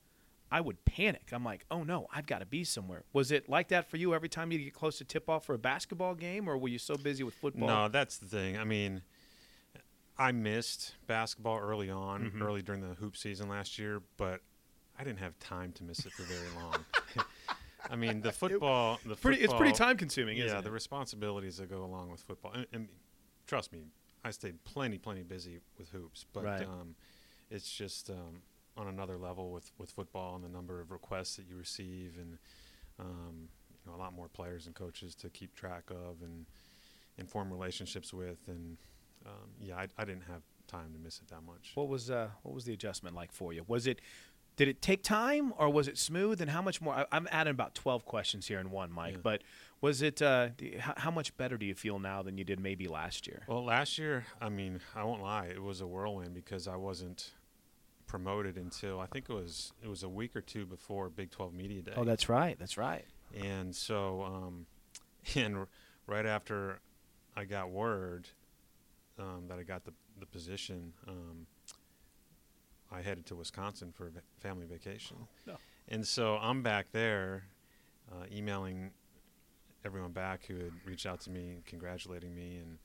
I 0.52 0.60
would 0.60 0.84
panic. 0.84 1.30
I'm 1.32 1.46
like, 1.46 1.66
oh 1.72 1.84
no, 1.84 2.08
I've 2.14 2.26
got 2.26 2.40
to 2.40 2.46
be 2.46 2.66
somewhere. 2.66 3.06
Was 3.14 3.32
it 3.32 3.48
like 3.48 3.70
that 3.70 3.90
for 3.90 3.96
you 3.96 4.14
every 4.14 4.28
time 4.28 4.52
you 4.52 4.60
get 4.60 4.74
close 4.74 4.98
to 4.98 5.06
tip 5.06 5.30
off 5.30 5.46
for 5.46 5.56
a 5.56 5.58
basketball 5.58 6.16
game, 6.16 6.50
or 6.50 6.58
were 6.58 6.68
you 6.68 6.78
so 6.78 6.98
busy 6.98 7.24
with 7.24 7.34
football? 7.34 7.70
No, 7.70 7.88
that's 7.88 8.18
the 8.18 8.26
thing. 8.26 8.58
I 8.58 8.66
mean, 8.66 9.04
I 10.18 10.34
missed 10.34 10.96
basketball 11.08 11.60
early 11.60 11.90
on, 11.90 12.26
mm-hmm. 12.26 12.44
early 12.44 12.62
during 12.62 12.82
the 12.82 12.96
hoop 12.96 13.16
season 13.16 13.48
last 13.48 13.80
year, 13.80 14.02
but 14.18 14.42
I 15.00 15.06
didn't 15.06 15.20
have 15.20 15.40
time 15.40 15.72
to 15.72 15.86
miss 15.86 16.00
it 16.00 16.12
for 16.12 16.24
very 16.24 16.50
long. 16.62 17.26
I 17.90 17.96
mean, 17.96 18.20
the 18.20 18.32
football, 18.34 19.00
the 19.06 19.16
pretty, 19.16 19.44
football, 19.44 19.56
it's 19.56 19.62
pretty 19.62 19.78
time 19.78 19.96
consuming. 19.96 20.36
Yeah, 20.36 20.60
it? 20.60 20.66
the 20.66 20.72
responsibilities 20.72 21.56
that 21.56 21.70
go 21.70 21.86
along 21.86 22.12
with 22.12 22.20
football, 22.20 22.52
and, 22.52 22.66
and, 22.74 22.90
trust 23.48 23.72
me, 23.72 23.86
I 24.26 24.32
stayed 24.32 24.62
plenty, 24.66 24.98
plenty 24.98 25.24
busy 25.24 25.62
with 25.78 25.88
hoops, 25.92 26.26
but 26.34 26.44
right. 26.44 26.64
um, 26.64 26.96
it's 27.50 27.72
just 27.72 28.10
um, 28.10 28.42
on 28.78 28.88
another 28.88 29.18
level 29.18 29.52
with 29.52 29.72
with 29.78 29.92
football 29.92 30.36
and 30.36 30.44
the 30.44 30.50
number 30.50 30.82
of 30.82 30.92
requests 30.92 31.36
that 31.38 31.46
you 31.48 31.56
receive, 31.58 32.18
and 32.18 32.38
um, 33.00 33.50
you 33.70 33.92
know, 33.92 33.98
a 33.98 34.00
lot 34.00 34.14
more 34.14 34.28
players 34.28 34.66
and 34.66 34.76
coaches 34.76 35.16
to 35.16 35.30
keep 35.30 35.56
track 35.56 35.84
of 35.90 36.22
and 36.22 36.46
and 37.18 37.30
form 37.30 37.52
relationships 37.52 38.14
with, 38.14 38.40
and 38.48 38.78
um, 39.26 39.50
yeah, 39.62 39.76
I, 39.78 39.88
I 39.98 40.06
didn't 40.06 40.24
have 40.24 40.42
time 40.68 40.92
to 40.94 41.00
miss 41.00 41.20
it 41.20 41.28
that 41.30 41.42
much. 41.46 41.72
What 41.76 41.88
was 41.88 42.10
uh, 42.10 42.30
what 42.44 42.54
was 42.54 42.66
the 42.66 42.74
adjustment 42.74 43.16
like 43.16 43.32
for 43.32 43.54
you? 43.54 43.64
Was 43.68 43.88
it 43.88 44.02
Did 44.56 44.68
it 44.68 44.82
take 44.82 45.04
time, 45.04 45.54
or 45.58 45.70
was 45.70 45.88
it 45.88 45.98
smooth? 45.98 46.42
And 46.42 46.50
how 46.50 46.62
much 46.62 46.82
more? 46.82 46.94
I, 46.94 47.06
I'm 47.12 47.28
adding 47.32 47.52
about 47.52 47.76
12 47.76 48.06
questions 48.06 48.48
here 48.48 48.60
in 48.60 48.72
one, 48.72 48.92
Mike. 48.92 49.16
Yeah. 49.16 49.20
But 49.24 49.42
was 49.86 50.02
it? 50.02 50.20
Uh, 50.20 50.50
how, 50.80 50.94
how 50.98 51.12
much 51.12 51.38
better 51.38 51.58
do 51.58 51.66
you 51.66 51.76
feel 51.76 52.00
now 52.00 52.24
than 52.24 52.40
you 52.40 52.44
did 52.44 52.60
maybe 52.60 52.88
last 52.88 53.28
year? 53.28 53.44
Well, 53.48 53.64
last 53.64 54.00
year, 54.00 54.26
I 54.42 54.50
mean, 54.50 54.80
I 54.96 55.04
won't 55.04 55.22
lie, 55.22 55.46
it 55.46 55.62
was 55.62 55.80
a 55.80 55.86
whirlwind 55.88 56.34
because 56.34 56.68
I 56.68 56.76
wasn't 56.76 57.32
promoted 58.08 58.58
until 58.58 59.00
I 59.00 59.06
think 59.06 59.30
it 59.30 59.34
was 59.34 59.74
it 59.84 59.88
was 59.88 60.02
a 60.02 60.10
week 60.10 60.36
or 60.36 60.42
two 60.42 60.66
before 60.66 61.10
Big 61.10 61.30
12 61.30 61.54
Media 61.54 61.84
Day. 61.84 61.94
Oh, 61.96 62.04
that's 62.04 62.28
right. 62.30 62.58
That's 62.58 62.78
right. 62.78 63.06
and 63.40 63.76
so 63.76 64.24
um, 64.24 64.66
and 65.36 65.56
r- 65.56 65.68
right 66.08 66.26
after 66.26 66.80
I 67.38 67.46
got 67.46 67.70
word 67.70 68.28
um, 69.20 69.44
that 69.50 69.60
I 69.60 69.64
got 69.64 69.86
the 69.86 69.94
the 70.20 70.26
position, 70.26 70.94
um, 71.08 71.46
I 72.92 73.02
headed 73.02 73.28
to 73.28 73.36
Wisconsin 73.36 73.92
for 73.92 74.08
a 74.08 74.12
va- 74.12 74.22
family 74.40 74.66
vacation, 74.66 75.18
no. 75.46 75.58
and 75.90 76.08
so 76.08 76.38
I'm 76.38 76.64
back 76.64 76.88
there, 76.92 77.44
uh, 78.12 78.26
emailing 78.34 78.92
everyone 79.86 80.12
back 80.12 80.46
who 80.48 80.56
had 80.56 80.72
reached 80.86 81.06
out 81.06 81.22
to 81.22 81.30
me, 81.30 81.58
congratulating 81.66 82.36
me, 82.36 82.58
and 82.58 82.78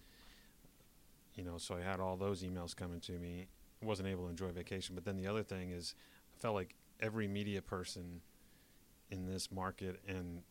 you 1.35 1.45
know, 1.45 1.59
so 1.59 1.76
I 1.76 1.80
had 1.80 2.00
all 2.00 2.16
those 2.16 2.42
emails 2.42 2.76
coming 2.76 3.00
to 3.00 3.12
me. 3.12 3.47
I 3.83 3.87
wasn't 3.87 4.09
able 4.09 4.25
to 4.25 4.30
enjoy 4.30 4.49
vacation, 4.50 4.95
but 4.95 5.04
then 5.04 5.16
the 5.16 5.26
other 5.26 5.42
thing 5.42 5.71
is, 5.71 5.95
I 6.37 6.40
felt 6.40 6.54
like 6.54 6.75
every 7.00 7.26
media 7.26 7.62
person 7.62 8.21
in 9.11 9.26
this 9.26 9.50
market 9.50 10.00
and 10.07 10.42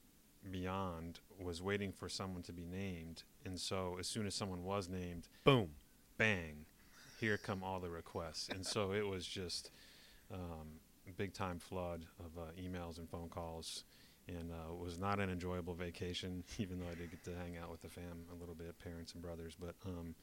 beyond 0.52 1.20
was 1.40 1.62
waiting 1.62 1.92
for 1.92 2.10
someone 2.10 2.42
to 2.44 2.54
be 2.54 2.66
named, 2.66 3.24
and 3.46 3.60
so 3.60 3.98
as 4.00 4.08
soon 4.08 4.26
as 4.26 4.34
someone 4.34 4.64
was 4.64 4.90
named, 4.90 5.28
Boom. 5.44 5.70
bang, 6.18 6.66
here 7.20 7.38
come 7.38 7.64
all 7.64 7.80
the 7.80 7.90
requests, 7.90 8.50
and 8.50 8.66
so 8.66 8.94
it 8.94 9.06
was 9.06 9.26
just 9.28 9.70
um, 10.34 10.80
a 11.08 11.12
big 11.12 11.34
time 11.34 11.60
flood 11.60 12.06
of 12.20 12.38
uh, 12.42 12.46
emails 12.60 12.98
and 12.98 13.08
phone 13.10 13.30
calls, 13.30 13.84
and 14.30 14.52
uh, 14.52 14.74
it 14.74 14.80
was 14.80 14.98
not 15.00 15.20
an 15.20 15.30
enjoyable 15.30 15.74
vacation, 15.74 16.44
even 16.60 16.80
though 16.80 16.86
I 16.92 16.96
did 16.96 17.12
get 17.12 17.24
to 17.26 17.32
hang 17.36 17.58
out 17.58 17.72
with 17.72 17.82
the 17.82 17.90
fam 17.90 18.26
a 18.32 18.40
little 18.40 18.56
bit, 18.56 18.78
parents 18.80 19.14
and 19.14 19.22
brothers. 19.22 19.56
But 19.60 19.76
um, 19.86 20.16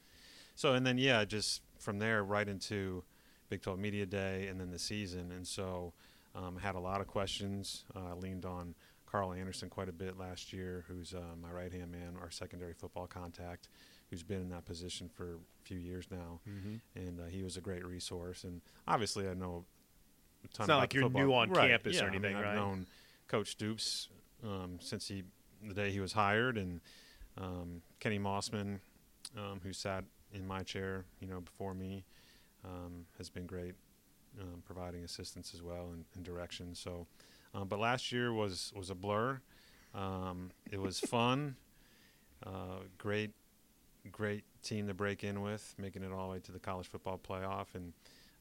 so 0.54 0.74
and 0.74 0.86
then 0.86 0.98
yeah, 0.98 1.24
just 1.24 1.62
from 1.78 1.98
there 1.98 2.22
right 2.24 2.48
into 2.48 3.02
Big 3.50 3.62
12 3.62 3.78
Media 3.78 4.06
Day, 4.06 4.46
and 4.48 4.60
then 4.60 4.70
the 4.70 4.78
season, 4.78 5.30
and 5.32 5.46
so 5.46 5.92
um, 6.34 6.56
had 6.56 6.74
a 6.74 6.80
lot 6.80 7.00
of 7.00 7.06
questions. 7.06 7.84
Uh, 7.94 8.14
leaned 8.16 8.44
on 8.44 8.74
Carl 9.06 9.32
Anderson 9.32 9.68
quite 9.68 9.88
a 9.88 9.92
bit 9.92 10.18
last 10.18 10.52
year, 10.52 10.84
who's 10.88 11.14
uh, 11.14 11.20
my 11.40 11.50
right 11.50 11.72
hand 11.72 11.90
man, 11.92 12.14
our 12.20 12.30
secondary 12.30 12.72
football 12.74 13.06
contact, 13.06 13.68
who's 14.10 14.22
been 14.22 14.40
in 14.40 14.48
that 14.50 14.64
position 14.64 15.08
for 15.08 15.34
a 15.34 15.38
few 15.62 15.78
years 15.78 16.06
now, 16.10 16.40
and 16.94 17.20
uh, 17.20 17.24
he 17.26 17.42
was 17.42 17.56
a 17.56 17.60
great 17.60 17.84
resource. 17.86 18.44
And 18.44 18.60
obviously, 18.88 19.28
I 19.28 19.34
know 19.34 19.64
a 20.44 20.48
ton 20.48 20.64
It's 20.64 20.68
not 20.68 20.78
like 20.78 20.92
you're 20.94 21.04
football. 21.04 21.22
new 21.22 21.32
on 21.34 21.50
Right, 21.50 21.70
campus 21.70 21.96
or 22.00 22.04
yeah, 22.04 22.08
I 22.08 22.10
mean, 22.12 22.24
anything, 22.24 22.36
I've 22.44 22.54
known 22.56 22.86
Coach 23.28 23.52
Stoops 23.52 24.08
um, 24.44 24.78
since 24.80 25.08
he 25.08 25.24
the 25.66 25.74
day 25.74 25.90
he 25.90 26.00
was 26.00 26.12
hired, 26.12 26.56
and 26.56 26.80
um, 27.38 27.82
Kenny 28.00 28.18
Mossman, 28.18 28.78
um, 29.36 29.60
who 29.62 29.72
sat 29.72 30.04
in 30.32 30.46
my 30.46 30.62
chair, 30.62 31.04
you 31.20 31.26
know, 31.26 31.40
before 31.40 31.74
me, 31.74 32.04
um, 32.64 33.06
has 33.18 33.30
been 33.30 33.46
great, 33.46 33.74
um, 34.40 34.62
providing 34.64 35.04
assistance 35.04 35.52
as 35.54 35.62
well 35.62 35.88
and, 35.92 36.04
and 36.14 36.24
direction. 36.24 36.74
So, 36.74 37.06
um, 37.54 37.68
but 37.68 37.78
last 37.78 38.12
year 38.12 38.32
was 38.32 38.72
was 38.76 38.90
a 38.90 38.94
blur. 38.94 39.40
Um, 39.94 40.50
it 40.70 40.80
was 40.80 41.00
fun, 41.08 41.56
uh, 42.44 42.80
great, 42.98 43.30
great 44.12 44.44
team 44.62 44.86
to 44.88 44.94
break 44.94 45.24
in 45.24 45.40
with, 45.40 45.74
making 45.78 46.02
it 46.02 46.12
all 46.12 46.28
the 46.28 46.34
way 46.34 46.40
to 46.40 46.52
the 46.52 46.58
college 46.58 46.88
football 46.88 47.18
playoff, 47.18 47.74
and 47.74 47.92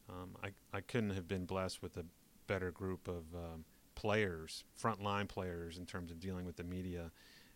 um, 0.10 0.32
I 0.44 0.50
I 0.78 0.82
couldn't 0.82 1.12
have 1.12 1.28
been 1.28 1.46
blessed 1.46 1.82
with 1.82 1.98
a 1.98 2.06
better 2.48 2.72
group 2.72 3.08
of 3.08 3.24
um, 3.34 3.66
players, 3.96 4.64
frontline 4.82 5.28
players, 5.28 5.78
in 5.78 5.86
terms 5.86 6.12
of 6.12 6.20
dealing 6.20 6.46
with 6.46 6.58
the 6.58 6.64
media 6.64 7.12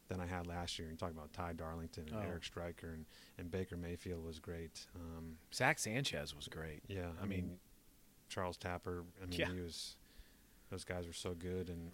than 0.08 0.20
I 0.20 0.26
had 0.26 0.48
last 0.48 0.80
year. 0.80 0.90
You 0.90 0.96
talk 0.98 1.12
about 1.12 1.32
Ty 1.34 1.54
Darlington 1.54 2.06
and 2.08 2.16
Oh. 2.18 2.28
Eric 2.28 2.44
Striker 2.44 2.88
and, 2.94 3.06
and 3.38 3.52
Baker 3.52 3.78
Mayfield 3.78 4.26
was 4.26 4.40
great. 4.40 4.88
Um, 4.96 5.38
Zach 5.54 5.78
Sanchez 5.78 6.36
was 6.36 6.48
great. 6.48 6.82
yeah, 6.88 7.08
I, 7.20 7.24
I 7.24 7.28
mean, 7.28 7.30
mean- 7.48 7.60
Charles 8.30 8.58
Tapper. 8.58 9.04
I 9.22 9.26
mean, 9.28 9.40
Yeah. 9.40 9.52
he 9.54 9.60
was. 9.62 9.96
Those 10.72 10.84
guys 10.84 11.08
were 11.08 11.14
so 11.14 11.34
good, 11.34 11.70
and 11.70 11.92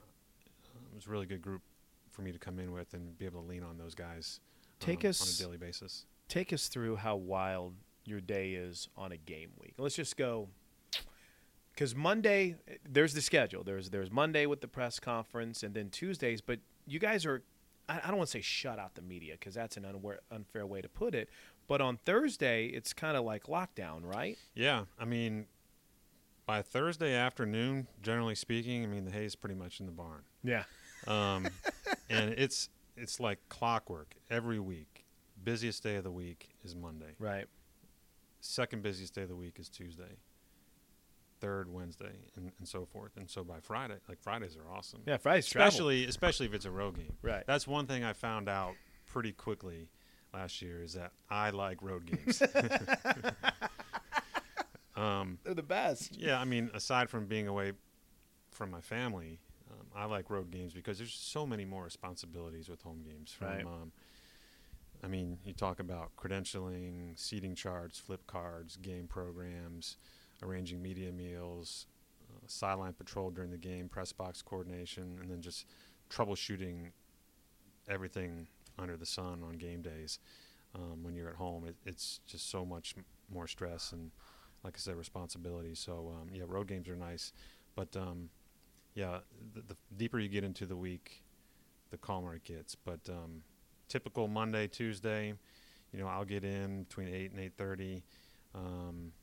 uh, 0.66 0.80
it 0.92 0.96
was 0.96 1.08
a 1.08 1.10
really 1.10 1.26
good 1.26 1.42
group 1.42 1.62
for 2.12 2.22
me 2.24 2.32
to 2.34 2.40
come 2.40 2.60
in 2.60 2.72
with 2.74 2.94
and 2.94 3.18
be 3.18 3.26
able 3.26 3.42
to 3.42 3.48
lean 3.48 3.64
on 3.64 3.78
those 3.78 3.96
guys. 3.96 4.40
Take 4.80 5.06
um, 5.06 5.10
us- 5.12 5.22
on 5.22 5.46
a 5.46 5.48
daily 5.48 5.58
basis. 5.58 6.06
Take 6.28 6.52
us 6.52 6.68
through 6.68 6.98
how 6.98 7.16
wild 7.16 7.74
your 8.04 8.20
day 8.20 8.54
is 8.54 8.90
on 8.98 9.12
a 9.12 9.18
game 9.18 9.52
week. 9.62 9.76
Let's 9.78 9.96
just 9.96 10.18
go 10.18 10.50
because 11.76 11.94
Monday 11.94 12.56
there's 12.88 13.14
the 13.14 13.22
schedule. 13.22 13.64
There's 13.64 13.90
there's 13.90 14.12
Monday 14.12 14.46
with 14.46 14.62
the 14.62 14.68
press 14.68 15.00
conference, 15.00 15.62
and 15.62 15.74
then 15.74 15.90
Tuesdays. 15.90 16.42
But 16.42 16.60
you 16.88 17.00
guys 17.00 17.26
are 17.26 17.44
I, 17.90 18.00
I 18.04 18.08
don't 18.08 18.18
want 18.18 18.30
to 18.30 18.38
say 18.38 18.42
shut 18.42 18.80
out 18.80 18.96
the 18.96 19.02
media 19.02 19.34
because 19.34 19.54
that's 19.54 19.78
an 19.78 19.86
unaware, 19.86 20.20
unfair 20.32 20.66
way 20.66 20.82
to 20.82 20.90
put 20.90 21.14
it. 21.14 21.30
But 21.68 21.82
on 21.82 21.98
Thursday, 22.06 22.68
it's 22.68 22.94
kind 22.94 23.18
of 23.18 23.26
like 23.26 23.46
lockdown, 23.46 24.04
right? 24.04 24.38
Yeah, 24.54 24.86
I 25.00 25.06
mean, 25.06 25.48
by 26.46 26.62
Thursday 26.62 27.14
afternoon, 27.14 27.88
generally 28.02 28.36
speaking, 28.36 28.84
I 28.84 28.88
mean 28.88 29.06
the 29.06 29.12
hay 29.12 29.26
is 29.26 29.36
pretty 29.36 29.56
much 29.56 29.80
in 29.80 29.86
the 29.86 29.92
barn. 29.92 30.22
Yeah. 30.44 30.64
um, 31.08 31.48
and 32.10 32.32
it's 32.38 32.70
it's 32.96 33.20
like 33.20 33.40
clockwork 33.50 34.16
every 34.30 34.60
week. 34.60 35.06
Busiest 35.44 35.84
day 35.84 35.96
of 35.96 36.04
the 36.04 36.12
week 36.12 36.50
is 36.64 36.76
Monday. 36.76 37.16
Right. 37.20 37.46
Second 38.40 38.84
busiest 38.84 39.14
day 39.16 39.24
of 39.24 39.30
the 39.30 39.36
week 39.36 39.58
is 39.60 39.70
Tuesday. 39.70 40.18
Third 41.42 41.70
Wednesday, 41.72 42.14
and, 42.36 42.52
and 42.58 42.68
so 42.68 42.86
forth. 42.86 43.18
And 43.18 43.30
so 43.30 43.44
by 43.44 43.60
Friday, 43.62 43.96
like 44.08 44.20
Fridays 44.22 44.56
are 44.58 44.70
awesome. 44.74 45.02
Yeah. 45.06 45.18
Friday's 45.18 45.48
travel. 45.48 45.68
especially 45.68 46.06
especially 46.06 46.46
if 46.48 46.54
it's 46.54 46.66
a 46.66 46.72
road 46.72 46.96
game. 46.96 47.14
Right. 47.22 47.44
That's 47.46 47.68
one 47.68 47.88
thing 47.88 48.04
I 48.04 48.14
found 48.14 48.48
out 48.50 48.74
pretty 49.06 49.32
quickly 49.34 49.90
last 50.34 50.62
year 50.62 50.82
is 50.84 50.94
that 50.94 51.12
I 51.30 51.50
like 51.52 51.82
road 51.82 52.06
games. 52.06 52.42
um, 54.96 55.40
They're 55.44 55.54
the 55.54 55.64
best. 55.64 56.18
yeah, 56.18 56.40
I 56.40 56.46
mean, 56.46 56.70
aside 56.74 57.10
from 57.10 57.26
being 57.26 57.48
away 57.48 57.74
from 58.52 58.72
my 58.72 58.82
family, 58.82 59.40
um, 59.72 59.88
I 59.96 60.06
like 60.06 60.30
road 60.30 60.52
games 60.52 60.74
because 60.74 60.98
there's 60.98 61.14
so 61.14 61.46
many 61.46 61.66
more 61.66 61.84
responsibilities 61.84 62.70
with 62.70 62.82
home 62.82 63.02
games. 63.06 63.32
From, 63.32 63.48
Right. 63.48 63.66
um, 63.66 63.92
I 65.04 65.08
mean, 65.08 65.38
you 65.46 65.54
talk 65.54 65.80
about 65.80 66.16
credentialing, 66.16 67.20
seating 67.20 67.54
charts, 67.56 68.00
flip 68.00 68.26
cards, 68.26 68.78
game 68.78 69.08
programs, 69.08 69.98
arranging 70.44 70.82
media 70.82 71.12
meals, 71.12 71.88
uh, 72.30 72.40
sideline 72.48 72.94
patrol 72.94 73.30
during 73.32 73.52
the 73.52 73.58
game, 73.58 73.88
press 73.90 74.12
box 74.12 74.42
coordination, 74.42 75.18
and 75.22 75.30
then 75.30 75.42
just 75.42 75.66
troubleshooting 76.10 76.92
everything 77.88 78.48
under 78.78 78.98
the 78.98 79.06
sun 79.06 79.44
on 79.44 79.58
game 79.58 79.82
days. 79.82 80.20
Um, 80.74 81.04
when 81.04 81.16
you're 81.16 81.30
at 81.30 81.36
home, 81.36 81.66
it, 81.66 81.76
it's 81.86 82.20
just 82.28 82.50
so 82.50 82.66
much 82.66 82.96
m- 82.98 83.06
more 83.34 83.48
stress 83.48 83.94
and, 83.94 84.12
like 84.64 84.76
I 84.76 84.80
said, 84.80 84.96
responsibility. 84.98 85.74
So 85.74 86.12
um, 86.14 86.30
yeah, 86.34 86.44
road 86.48 86.68
games 86.68 86.90
are 86.90 86.96
nice, 86.98 87.32
but 87.76 87.96
um, 87.96 88.30
yeah, 88.94 89.20
the, 89.54 89.62
the 89.62 89.76
deeper 89.96 90.20
you 90.20 90.28
get 90.28 90.44
into 90.44 90.66
the 90.66 90.76
week, 90.76 91.24
the 91.92 91.98
calmer 91.98 92.36
it 92.36 92.44
gets. 92.44 92.76
But 92.76 93.00
um, 93.08 93.44
typical 93.88 94.28
Monday, 94.28 94.68
Tuesday, 94.68 95.34
you 95.94 96.00
know, 96.00 96.08
I'll 96.08 96.26
get 96.26 96.44
in 96.44 96.84
between 96.84 97.08
eight 97.08 97.32
and 97.32 97.40
eight 97.40 97.54
thirty, 97.58 98.04
um, 98.54 99.14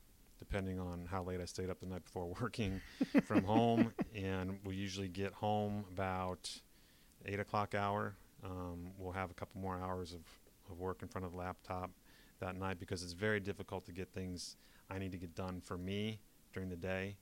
depending 0.47 0.77
on 0.79 1.07
how 1.09 1.23
late 1.23 1.39
I 1.39 1.45
stayed 1.45 1.69
up 1.69 1.79
the 1.79 1.85
night 1.85 2.03
before 2.03 2.25
working 2.41 2.81
from 3.25 3.43
home, 3.45 3.93
and 4.15 4.59
we 4.65 4.75
usually 4.75 5.07
get 5.07 5.31
home 5.33 5.85
about 5.91 6.51
eight 7.25 7.39
o'clock 7.39 7.73
hour. 7.73 8.15
Um, 8.43 8.91
we'll 8.97 9.13
have 9.13 9.31
a 9.31 9.33
couple 9.33 9.61
more 9.61 9.79
hours 9.79 10.13
of, 10.13 10.21
of 10.69 10.79
work 10.79 11.01
in 11.01 11.07
front 11.07 11.25
of 11.25 11.31
the 11.31 11.37
laptop 11.37 11.91
that 12.41 12.57
night 12.57 12.77
because 12.77 13.03
it's 13.03 13.13
very 13.13 13.39
difficult 13.39 13.85
to 13.85 13.93
get 13.93 14.09
things 14.09 14.57
I 14.89 14.99
need 14.99 15.13
to 15.13 15.17
get 15.17 15.33
done 15.33 15.61
for 15.61 15.77
me 15.77 16.19
during 16.53 16.69
the 16.69 16.75
day, 16.75 17.15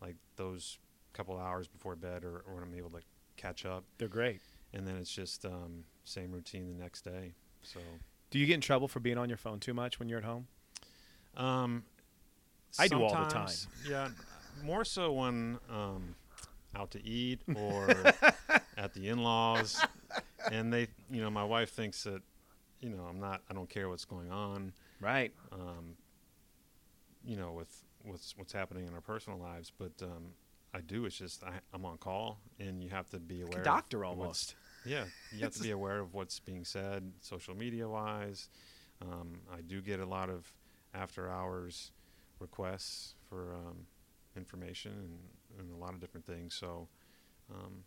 like 0.00 0.16
those 0.36 0.78
couple 1.12 1.36
hours 1.36 1.68
before 1.68 1.94
bed 1.94 2.24
or, 2.24 2.42
or 2.48 2.54
when 2.54 2.62
I'm 2.62 2.74
able 2.74 2.88
to 2.90 3.02
catch 3.36 3.66
up. 3.66 3.84
They're 3.98 4.08
great. 4.08 4.40
And 4.72 4.86
then 4.86 4.96
it's 4.96 5.12
just 5.12 5.44
um, 5.44 5.84
same 6.04 6.32
routine 6.32 6.68
the 6.74 6.82
next 6.82 7.02
day. 7.02 7.34
So 7.62 7.80
Do 8.30 8.38
you 8.38 8.46
get 8.46 8.54
in 8.54 8.60
trouble 8.62 8.88
for 8.88 8.98
being 9.00 9.18
on 9.18 9.28
your 9.28 9.36
phone 9.36 9.60
too 9.60 9.74
much 9.74 9.98
when 9.98 10.08
you're 10.08 10.20
at 10.20 10.24
home? 10.24 10.46
um, 11.36 11.84
I 12.78 12.88
do 12.88 13.02
all 13.02 13.24
the 13.24 13.30
time. 13.30 13.48
Yeah, 13.88 14.08
more 14.64 14.84
so 14.84 15.12
when 15.12 15.58
um, 15.70 16.14
out 16.74 16.90
to 16.92 17.06
eat 17.06 17.40
or 17.54 17.88
at 18.76 18.94
the 18.94 19.08
in-laws, 19.08 19.84
and 20.50 20.72
they, 20.72 20.88
you 21.10 21.20
know, 21.20 21.30
my 21.30 21.44
wife 21.44 21.70
thinks 21.70 22.04
that, 22.04 22.22
you 22.80 22.90
know, 22.90 23.04
I'm 23.08 23.20
not, 23.20 23.42
I 23.50 23.54
don't 23.54 23.68
care 23.68 23.88
what's 23.88 24.04
going 24.04 24.30
on. 24.30 24.72
Right. 25.00 25.32
um, 25.52 25.96
you 27.24 27.36
know, 27.36 27.52
with 27.52 27.84
what's 28.04 28.36
what's 28.36 28.52
happening 28.52 28.86
in 28.86 28.94
our 28.94 29.00
personal 29.00 29.38
lives. 29.38 29.72
But 29.76 29.92
um, 30.02 30.32
I 30.74 30.80
do. 30.80 31.04
It's 31.04 31.16
just 31.16 31.44
I, 31.44 31.52
I'm 31.72 31.84
on 31.84 31.98
call, 31.98 32.38
and 32.58 32.82
you 32.82 32.90
have 32.90 33.08
to 33.10 33.18
be 33.18 33.42
aware. 33.42 33.54
Like 33.56 33.64
doctor 33.64 34.04
almost. 34.04 34.56
Yeah, 34.84 35.04
you 35.32 35.44
have 35.44 35.54
to 35.54 35.62
be 35.62 35.70
aware 35.78 36.00
of 36.00 36.14
what's 36.14 36.40
being 36.40 36.64
said, 36.64 37.12
social 37.20 37.54
media 37.54 37.88
wise. 37.88 38.48
Um, 39.00 39.40
I 39.52 39.60
do 39.60 39.80
get 39.80 40.00
a 40.00 40.06
lot 40.06 40.30
of 40.30 40.52
after 40.94 41.30
hours 41.30 41.92
requests 42.42 43.14
for 43.28 43.54
um, 43.54 43.86
information 44.36 44.92
and, 44.92 45.60
and 45.60 45.72
a 45.72 45.76
lot 45.76 45.94
of 45.94 46.00
different 46.00 46.26
things. 46.26 46.54
So 46.54 46.88
um, 47.50 47.84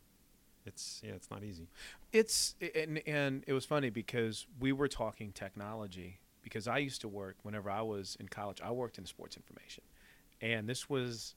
it's 0.65 1.01
yeah, 1.03 1.12
it's 1.12 1.29
not 1.29 1.43
easy. 1.43 1.67
It's 2.12 2.55
and 2.75 3.01
and 3.05 3.43
it 3.45 3.53
was 3.53 3.65
funny 3.65 3.89
because 3.89 4.47
we 4.59 4.71
were 4.71 4.88
talking 4.88 5.31
technology 5.31 6.19
because 6.41 6.67
I 6.67 6.79
used 6.79 7.01
to 7.01 7.07
work 7.07 7.38
whenever 7.43 7.69
I 7.69 7.81
was 7.81 8.17
in 8.19 8.27
college. 8.27 8.62
I 8.63 8.71
worked 8.71 8.97
in 8.97 9.05
sports 9.05 9.38
information, 9.38 9.83
and 10.41 10.67
this 10.67 10.89
was 10.89 11.35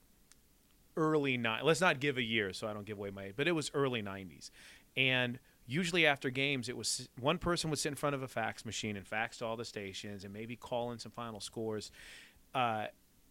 early 0.96 1.36
nine. 1.36 1.64
Let's 1.64 1.80
not 1.80 2.00
give 2.00 2.16
a 2.16 2.22
year 2.22 2.52
so 2.52 2.66
I 2.66 2.72
don't 2.72 2.86
give 2.86 2.98
away 2.98 3.10
my 3.10 3.32
but 3.36 3.46
it 3.46 3.52
was 3.52 3.70
early 3.74 4.02
'90s, 4.02 4.50
and 4.96 5.38
usually 5.66 6.06
after 6.06 6.30
games, 6.30 6.68
it 6.68 6.76
was 6.76 7.08
one 7.20 7.38
person 7.38 7.70
would 7.70 7.78
sit 7.78 7.90
in 7.90 7.94
front 7.94 8.14
of 8.14 8.22
a 8.22 8.28
fax 8.28 8.64
machine 8.64 8.96
and 8.96 9.06
fax 9.06 9.38
to 9.38 9.44
all 9.44 9.56
the 9.56 9.64
stations 9.64 10.24
and 10.24 10.32
maybe 10.32 10.56
call 10.56 10.90
in 10.90 10.98
some 10.98 11.12
final 11.12 11.40
scores. 11.40 11.92
Uh, 12.54 12.86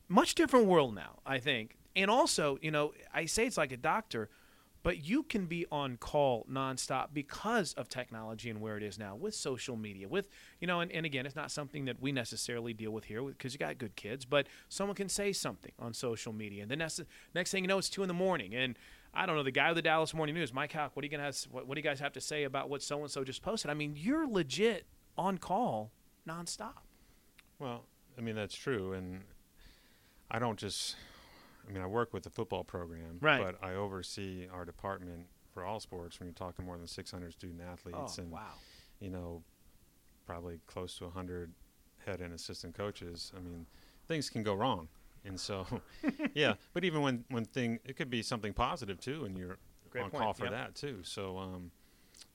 much 0.08 0.36
different 0.36 0.68
world 0.68 0.96
now, 0.96 1.20
I 1.26 1.40
think. 1.40 1.78
And 1.96 2.12
also, 2.12 2.58
you 2.62 2.72
know, 2.72 2.94
I 3.14 3.26
say 3.26 3.46
it's 3.46 3.58
like 3.58 3.72
a 3.72 3.78
doctor 3.78 4.30
but 4.88 5.04
you 5.04 5.22
can 5.24 5.48
be 5.48 5.66
on 5.70 5.98
call 5.98 6.46
nonstop 6.50 7.08
because 7.12 7.74
of 7.74 7.90
technology 7.90 8.50
and 8.50 8.62
where 8.62 8.78
it 8.78 8.84
is 8.84 8.98
now 8.98 9.16
with 9.18 9.36
social 9.36 9.76
media 9.76 10.08
with 10.08 10.30
you 10.62 10.68
know 10.68 10.80
and, 10.80 10.90
and 10.94 11.06
again 11.06 11.26
it's 11.26 11.36
not 11.36 11.52
something 11.52 11.84
that 11.84 12.02
we 12.02 12.10
necessarily 12.12 12.72
deal 12.74 12.92
with 12.92 13.04
here 13.04 13.22
because 13.22 13.52
you 13.52 13.60
got 13.60 13.78
good 13.78 13.96
kids 13.98 14.24
but 14.24 14.48
someone 14.70 14.96
can 14.96 15.10
say 15.10 15.34
something 15.34 15.74
on 15.78 15.94
social 15.94 16.32
media 16.32 16.62
and 16.62 16.72
then 16.72 16.80
the 16.80 17.06
next 17.36 17.52
thing 17.52 17.66
you 17.66 17.68
know 17.68 17.78
it's 17.78 17.90
two 17.90 18.02
in 18.02 18.08
the 18.08 18.14
morning 18.14 18.56
and 18.56 18.78
I 19.14 19.26
don't 19.26 19.36
know 19.36 19.44
the 19.44 19.52
guy 19.52 19.70
with 19.70 19.78
the 19.78 19.82
Dallas 19.82 20.14
Morning 20.14 20.36
News, 20.36 20.54
Mike 20.54 20.74
Houck. 20.74 20.96
What 20.96 21.02
are 21.02 21.08
you 21.08 21.10
gonna 21.10 21.24
have, 21.24 21.36
what, 21.50 21.66
what 21.66 21.74
do 21.74 21.80
you 21.80 21.84
guys 21.84 22.00
have 22.02 22.14
to 22.14 22.22
say 22.22 22.44
about 22.44 22.70
what 22.70 22.84
so 22.84 23.02
and 23.02 23.10
so 23.10 23.24
just 23.24 23.42
posted? 23.42 23.72
I 23.72 23.74
mean, 23.74 23.96
you're 23.96 24.28
legit 24.28 24.86
on 25.18 25.40
call 25.40 25.92
nonstop. 26.28 26.84
Well, 27.58 27.86
I 28.16 28.22
mean 28.22 28.36
that's 28.36 28.54
true, 28.54 28.94
and 28.94 29.22
I 30.30 30.40
don't 30.40 30.58
just 30.58 30.96
I 31.68 31.72
mean, 31.72 31.84
I 31.84 31.88
work 31.88 32.14
with 32.14 32.24
the 32.24 32.30
football 32.30 32.64
program, 32.64 33.18
right. 33.20 33.44
but 33.44 33.56
I 33.62 33.74
oversee 33.74 34.48
our 34.54 34.64
department 34.64 35.28
for 35.54 35.66
all 35.66 35.80
sports 35.80 36.20
when 36.20 36.28
you're 36.28 36.34
talking 36.34 36.66
more 36.66 36.78
than 36.78 36.88
600 36.88 37.34
student 37.34 37.62
athletes 37.62 38.18
oh, 38.18 38.22
and, 38.22 38.32
wow. 38.32 38.54
you 39.00 39.10
know, 39.10 39.44
probably 40.26 40.60
close 40.68 40.98
to 41.00 41.06
100 41.06 41.52
head 42.06 42.22
and 42.22 42.34
assistant 42.34 42.76
coaches. 42.76 43.34
I 43.36 43.42
mean, 43.42 43.66
things 44.08 44.30
can 44.30 44.44
go 44.44 44.54
wrong. 44.54 44.88
And 45.26 45.38
so, 45.38 45.66
yeah, 46.34 46.54
but 46.74 46.86
even 46.86 47.02
when, 47.02 47.26
when 47.30 47.44
thing, 47.44 47.80
it 47.84 47.98
could 47.98 48.10
be 48.10 48.22
something 48.22 48.54
positive 48.54 49.00
too, 49.02 49.26
and 49.26 49.38
you're 49.38 49.58
Great 49.90 50.06
on 50.06 50.12
point. 50.12 50.24
call 50.24 50.34
for 50.34 50.46
yep. 50.46 50.54
that 50.54 50.76
too. 50.76 51.00
So, 51.04 51.38
um, 51.38 51.72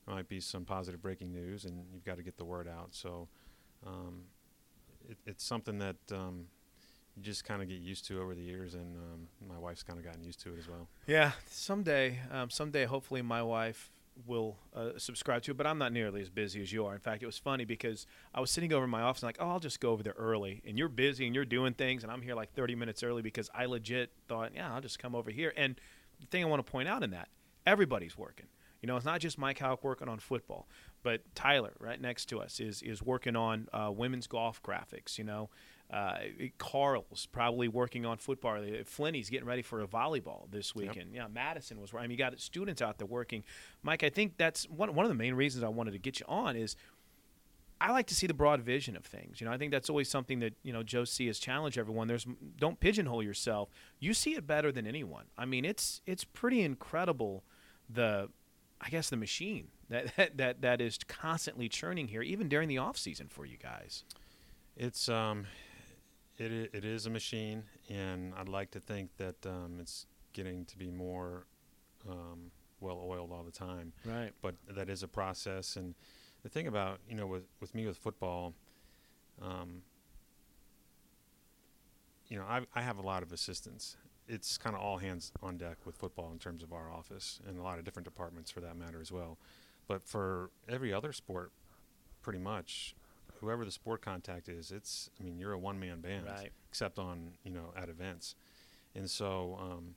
there 0.05 0.15
might 0.15 0.27
be 0.27 0.39
some 0.39 0.63
positive 0.63 1.01
breaking 1.01 1.31
news, 1.31 1.65
and 1.65 1.85
you've 1.91 2.03
got 2.03 2.17
to 2.17 2.23
get 2.23 2.37
the 2.37 2.45
word 2.45 2.67
out. 2.67 2.89
So, 2.91 3.29
um, 3.87 4.25
it, 5.09 5.17
it's 5.25 5.43
something 5.43 5.79
that 5.79 5.95
um, 6.11 6.47
you 7.15 7.21
just 7.21 7.45
kind 7.45 7.61
of 7.61 7.67
get 7.67 7.79
used 7.79 8.05
to 8.07 8.21
over 8.21 8.33
the 8.33 8.41
years, 8.41 8.73
and 8.73 8.95
um, 8.97 9.27
my 9.47 9.57
wife's 9.57 9.83
kind 9.83 9.99
of 9.99 10.05
gotten 10.05 10.23
used 10.23 10.39
to 10.41 10.53
it 10.53 10.59
as 10.59 10.67
well. 10.67 10.87
Yeah, 11.05 11.33
someday, 11.47 12.19
um, 12.31 12.49
someday, 12.49 12.85
hopefully, 12.85 13.21
my 13.21 13.43
wife 13.43 13.91
will 14.25 14.57
uh, 14.75 14.91
subscribe 14.97 15.41
to 15.43 15.51
it, 15.51 15.57
but 15.57 15.65
I'm 15.65 15.77
not 15.77 15.91
nearly 15.91 16.21
as 16.21 16.29
busy 16.29 16.61
as 16.61 16.71
you 16.71 16.85
are. 16.85 16.93
In 16.93 16.99
fact, 16.99 17.23
it 17.23 17.25
was 17.25 17.37
funny 17.37 17.65
because 17.65 18.05
I 18.33 18.39
was 18.39 18.51
sitting 18.51 18.71
over 18.73 18.85
in 18.85 18.89
my 18.89 19.01
office 19.01 19.21
and 19.21 19.27
like, 19.27 19.37
oh, 19.39 19.49
I'll 19.49 19.59
just 19.59 19.79
go 19.79 19.91
over 19.91 20.03
there 20.03 20.15
early, 20.17 20.61
and 20.65 20.77
you're 20.77 20.89
busy 20.89 21.25
and 21.25 21.35
you're 21.35 21.45
doing 21.45 21.73
things, 21.73 22.03
and 22.03 22.11
I'm 22.11 22.21
here 22.21 22.35
like 22.35 22.53
30 22.53 22.75
minutes 22.75 23.03
early 23.03 23.21
because 23.21 23.49
I 23.53 23.65
legit 23.65 24.11
thought, 24.27 24.51
yeah, 24.55 24.73
I'll 24.73 24.81
just 24.81 24.99
come 24.99 25.15
over 25.15 25.31
here. 25.31 25.53
And 25.55 25.75
the 26.19 26.27
thing 26.27 26.43
I 26.43 26.47
want 26.47 26.65
to 26.65 26.71
point 26.71 26.87
out 26.87 27.03
in 27.03 27.11
that, 27.11 27.29
everybody's 27.65 28.17
working. 28.17 28.47
You 28.81 28.87
know, 28.87 28.97
it's 28.97 29.05
not 29.05 29.21
just 29.21 29.37
Mike 29.37 29.59
Houck 29.59 29.81
working 29.81 30.09
on 30.09 30.19
football, 30.19 30.67
but 31.03 31.21
Tyler, 31.35 31.71
right 31.79 31.99
next 31.99 32.25
to 32.25 32.41
us, 32.41 32.59
is 32.59 32.81
is 32.81 33.01
working 33.01 33.35
on 33.35 33.69
uh, 33.71 33.89
women's 33.89 34.27
golf 34.27 34.61
graphics. 34.61 35.17
You 35.17 35.23
know, 35.23 35.49
uh, 35.93 36.17
Carl's 36.57 37.27
probably 37.27 37.67
working 37.67 38.03
on 38.03 38.17
football. 38.17 38.57
Flinty's 38.85 39.29
getting 39.29 39.45
ready 39.47 39.61
for 39.61 39.81
a 39.81 39.87
volleyball 39.87 40.49
this 40.49 40.73
weekend. 40.73 41.13
Yep. 41.13 41.15
Yeah, 41.15 41.27
Madison 41.31 41.79
was. 41.79 41.93
Right. 41.93 42.03
I 42.03 42.07
mean, 42.07 42.11
you 42.11 42.17
got 42.17 42.39
students 42.39 42.81
out 42.81 42.97
there 42.97 43.05
working. 43.05 43.43
Mike, 43.83 44.03
I 44.03 44.09
think 44.09 44.37
that's 44.37 44.67
one 44.67 44.95
one 44.95 45.05
of 45.05 45.09
the 45.09 45.15
main 45.15 45.35
reasons 45.35 45.63
I 45.63 45.67
wanted 45.67 45.91
to 45.91 45.99
get 45.99 46.19
you 46.19 46.25
on 46.27 46.55
is. 46.55 46.75
I 47.81 47.91
like 47.91 48.07
to 48.07 48.15
see 48.15 48.27
the 48.27 48.33
broad 48.33 48.61
vision 48.61 48.95
of 48.95 49.03
things. 49.03 49.41
You 49.41 49.45
know, 49.45 49.51
I 49.51 49.57
think 49.57 49.71
that's 49.71 49.89
always 49.89 50.07
something 50.09 50.39
that 50.39 50.53
you 50.63 50.71
know 50.71 50.83
Joe 50.83 51.03
C 51.03 51.27
has 51.27 51.37
challenged 51.37 51.77
everyone. 51.77 52.07
There's 52.07 52.25
don't 52.57 52.79
pigeonhole 52.79 53.21
yourself. 53.21 53.69
You 53.99 54.13
see 54.13 54.35
it 54.35 54.47
better 54.47 54.71
than 54.71 54.87
anyone. 54.87 55.25
I 55.37 55.45
mean, 55.45 55.65
it's 55.65 56.01
it's 56.07 56.23
pretty 56.23 56.61
incredible 56.61 57.43
the 57.89 58.29
I 58.79 58.89
guess 58.89 59.09
the 59.09 59.17
machine 59.17 59.67
that 59.89 60.15
that 60.15 60.37
that, 60.37 60.61
that 60.61 60.81
is 60.81 60.97
constantly 61.07 61.67
churning 61.67 62.07
here, 62.07 62.21
even 62.21 62.47
during 62.47 62.69
the 62.69 62.77
off 62.77 62.97
season 62.97 63.27
for 63.27 63.45
you 63.45 63.57
guys. 63.57 64.05
It's 64.77 65.09
um, 65.09 65.45
it 66.51 66.71
it 66.73 66.85
is 66.85 67.05
a 67.05 67.09
machine, 67.09 67.63
and 67.89 68.33
I'd 68.35 68.49
like 68.49 68.71
to 68.71 68.79
think 68.79 69.15
that 69.17 69.45
um, 69.45 69.77
it's 69.79 70.05
getting 70.33 70.65
to 70.65 70.77
be 70.77 70.89
more 70.89 71.45
um, 72.09 72.51
well 72.79 73.01
oiled 73.05 73.31
all 73.31 73.43
the 73.43 73.51
time. 73.51 73.93
Right. 74.05 74.31
But 74.41 74.55
that 74.75 74.89
is 74.89 75.03
a 75.03 75.07
process, 75.07 75.75
and 75.75 75.95
the 76.43 76.49
thing 76.49 76.67
about 76.67 76.99
you 77.09 77.15
know 77.15 77.27
with 77.27 77.43
with 77.59 77.73
me 77.73 77.85
with 77.85 77.97
football, 77.97 78.53
um, 79.41 79.81
you 82.27 82.37
know 82.37 82.45
I 82.47 82.61
I 82.75 82.81
have 82.81 82.97
a 82.97 83.01
lot 83.01 83.23
of 83.23 83.31
assistants. 83.31 83.97
It's 84.27 84.57
kind 84.57 84.75
of 84.75 84.81
all 84.81 84.97
hands 84.97 85.33
on 85.41 85.57
deck 85.57 85.77
with 85.85 85.97
football 85.97 86.31
in 86.31 86.39
terms 86.39 86.63
of 86.63 86.71
our 86.71 86.89
office 86.89 87.41
and 87.45 87.59
a 87.59 87.61
lot 87.61 87.77
of 87.77 87.83
different 87.83 88.05
departments 88.05 88.49
for 88.49 88.61
that 88.61 88.77
matter 88.77 89.01
as 89.01 89.11
well. 89.11 89.37
But 89.85 90.07
for 90.07 90.49
every 90.69 90.93
other 90.93 91.11
sport, 91.11 91.51
pretty 92.21 92.39
much, 92.39 92.95
whoever 93.43 93.65
the 93.65 93.71
sport 93.71 94.01
contact 94.01 94.47
is, 94.47 94.71
it's 94.71 95.09
I 95.19 95.23
mean 95.23 95.37
you're 95.37 95.53
a 95.53 95.57
one 95.57 95.79
man 95.79 95.99
band, 95.99 96.25
right. 96.25 96.51
except 96.69 96.97
on 96.97 97.33
you 97.43 97.51
know 97.51 97.73
at 97.75 97.89
events, 97.89 98.35
and 98.95 99.09
so 99.09 99.57
um, 99.59 99.95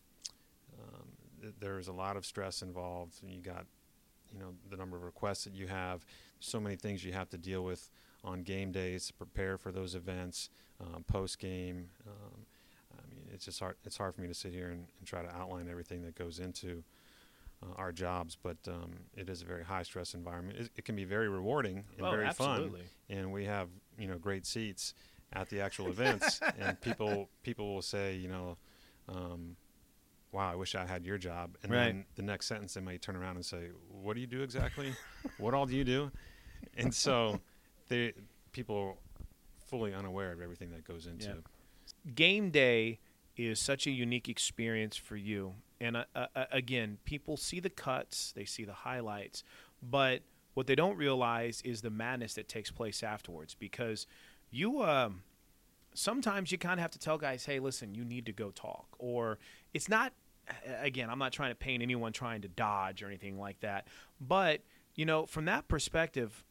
um, 0.78 1.06
th- 1.40 1.54
there's 1.61 1.88
a 1.88 1.92
lot 1.92 2.16
of 2.16 2.26
stress 2.26 2.62
involved. 2.62 3.14
You 3.22 3.40
got 3.40 3.66
you 4.32 4.40
know 4.40 4.54
the 4.68 4.76
number 4.76 4.96
of 4.96 5.04
requests 5.04 5.44
that 5.44 5.54
you 5.54 5.68
have, 5.68 6.04
so 6.40 6.59
many 6.59 6.76
things 6.76 7.04
you 7.04 7.12
have 7.12 7.30
to 7.30 7.38
deal 7.38 7.62
with 7.64 7.88
on 8.24 8.42
game 8.42 8.72
days 8.72 9.06
to 9.06 9.12
prepare 9.12 9.56
for 9.56 9.70
those 9.70 9.94
events, 9.94 10.50
um, 10.80 11.04
post 11.06 11.38
game. 11.38 11.90
Um, 12.06 12.46
I 12.92 13.14
mean 13.14 13.28
it's 13.32 13.44
just 13.44 13.61
hard. 13.61 13.76
It's 13.85 13.96
hard 13.96 14.14
for 14.14 14.22
me 14.22 14.28
to 14.28 14.35
sit 14.35 14.52
here 14.52 14.70
and, 14.70 14.87
and 14.98 15.06
try 15.06 15.22
to 15.22 15.35
outline 15.35 15.68
everything 15.70 16.02
that 16.02 16.16
goes 16.16 16.40
into 16.40 16.82
uh, 17.66 17.74
our 17.76 17.92
jobs, 17.92 18.37
but 18.40 18.57
um, 18.68 18.92
it 19.16 19.29
is 19.29 19.42
a 19.42 19.44
very 19.44 19.64
high 19.64 19.83
stress 19.83 20.14
environment. 20.14 20.59
It, 20.59 20.70
it 20.76 20.85
can 20.85 20.96
be 20.96 21.05
very 21.05 21.29
rewarding 21.29 21.85
and 21.96 22.07
oh, 22.07 22.11
very 22.11 22.26
absolutely. 22.26 22.81
fun, 23.09 23.18
and 23.18 23.33
we 23.33 23.44
have 23.44 23.68
you 23.98 24.09
know 24.09 24.18
great 24.18 24.46
seats 24.46 24.94
at 25.33 25.48
the 25.48 25.61
actual 25.61 25.88
events, 25.88 26.40
and 26.59 26.81
people 26.81 27.29
people 27.42 27.74
will 27.74 27.83
say 27.83 28.16
you 28.16 28.29
know, 28.29 28.57
um, 29.09 29.57
wow, 30.33 30.50
I 30.50 30.57
wish 30.57 30.74
I 30.74 30.87
had 30.87 31.05
your 31.05 31.18
job, 31.18 31.57
and 31.62 31.72
right. 31.72 31.87
then 31.87 32.05
the 32.16 32.22
next 32.22 32.46
sentence 32.46 32.74
they 32.74 32.81
might 32.81 33.02
turn 33.02 33.16
around 33.16 33.37
and 33.37 33.44
say, 33.44 33.68
what 33.90 34.14
do 34.14 34.20
you 34.20 34.26
do 34.26 34.42
exactly? 34.42 34.92
what 35.38 35.55
all 35.55 35.66
do 35.66 35.74
you 35.74 35.85
do? 35.85 36.11
And 36.79 36.92
so 36.92 37.40
they 37.88 38.12
people 38.52 38.76
are 38.76 38.94
fully 39.66 39.94
unaware 39.94 40.33
of 40.33 40.40
everything 40.40 40.70
that 40.70 40.85
goes 40.85 41.07
into. 41.07 41.26
Yeah. 41.26 42.12
Game 42.14 42.50
day 42.50 42.98
is 43.37 43.61
such 43.61 43.87
a 43.87 43.90
unique 43.90 44.29
experience 44.29 44.96
for 44.96 45.16
you 45.16 45.55
and 45.81 45.96
uh, 45.96 46.05
uh, 46.14 46.44
again, 46.51 46.99
people 47.05 47.37
see 47.37 47.61
the 47.61 47.70
cuts, 47.70 48.33
they 48.35 48.44
see 48.44 48.64
the 48.64 48.72
highlights, 48.72 49.42
but 49.83 50.22
what 50.55 50.66
they 50.66 50.75
don't 50.75 50.96
realize 50.96 51.61
is 51.64 51.83
the 51.83 51.90
madness 51.90 52.35
that 52.35 52.49
takes 52.49 52.70
place 52.70 53.03
afterwards 53.03 53.55
because 53.55 54.07
you 54.51 54.83
um, 54.83 55.22
sometimes 55.92 56.51
you 56.51 56.59
kind 56.59 56.75
of 56.75 56.81
have 56.81 56.90
to 56.92 56.99
tell 56.99 57.18
guys, 57.18 57.44
hey, 57.44 57.59
listen, 57.59 57.94
you 57.94 58.05
need 58.05 58.25
to 58.27 58.33
go 58.33 58.51
talk. 58.51 58.87
Or 58.99 59.38
it's 59.75 59.88
not, 59.88 60.14
again, 60.81 61.11
I'm 61.11 61.18
not 61.18 61.33
trying 61.33 61.51
to 61.51 61.57
paint 61.57 61.83
anyone 61.83 62.12
trying 62.12 62.40
to 62.42 62.49
dodge 62.49 63.03
or 63.03 63.07
anything 63.07 63.38
like 63.38 63.61
that. 63.61 63.87
But, 64.18 64.62
you 64.94 65.05
know, 65.05 65.27
from 65.27 65.44
that 65.44 65.68
perspective, 65.68 66.42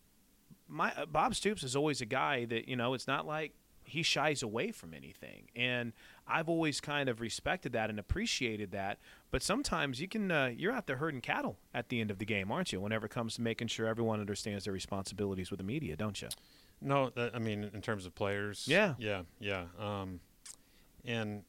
my 0.68 0.94
uh, 0.96 1.08
Bob 1.08 1.34
Stoops 1.34 1.64
is 1.64 1.76
always 1.76 2.02
a 2.02 2.06
guy 2.06 2.46
that, 2.46 2.68
you 2.68 2.76
know, 2.76 2.94
it's 2.94 3.08
not 3.08 3.26
like 3.26 3.54
he 3.86 4.04
shies 4.04 4.44
away 4.44 4.72
from 4.72 4.94
anything. 4.94 5.50
And 5.56 5.94
I've 6.28 6.50
always 6.50 6.82
kind 6.82 7.08
of 7.10 7.22
respected 7.22 7.74
that 7.74 7.90
and 7.90 8.00
appreciated 8.00 8.72
that. 8.72 9.00
But 9.32 9.44
sometimes 9.44 10.02
you 10.02 10.08
can 10.08 10.32
uh, 10.32 10.52
you're 10.56 10.72
out 10.72 10.88
there 10.88 10.98
herding 10.98 11.22
cattle 11.22 11.58
at 11.74 11.90
the 11.90 12.02
end 12.02 12.12
of 12.12 12.18
the 12.18 12.26
game, 12.26 12.52
aren't 12.52 12.74
you? 12.74 12.80
Whenever 12.80 13.06
it 13.06 13.12
comes 13.12 13.36
to 13.36 13.42
making 13.42 13.68
sure 13.68 13.88
everyone 13.88 14.20
understands 14.20 14.66
their 14.66 14.74
responsibilities 14.74 15.52
with 15.52 15.60
the 15.60 15.64
media, 15.64 15.96
don't 15.96 16.22
you? 16.22 16.30
No, 16.82 17.10
that, 17.12 17.36
I 17.36 17.40
mean 17.40 17.70
in 17.74 17.82
terms 17.82 18.06
of 18.06 18.16
players. 18.16 18.66
Yeah, 18.68 18.96
yeah, 18.98 19.24
yeah. 19.40 19.66
Um, 19.80 20.20
and 21.04 21.44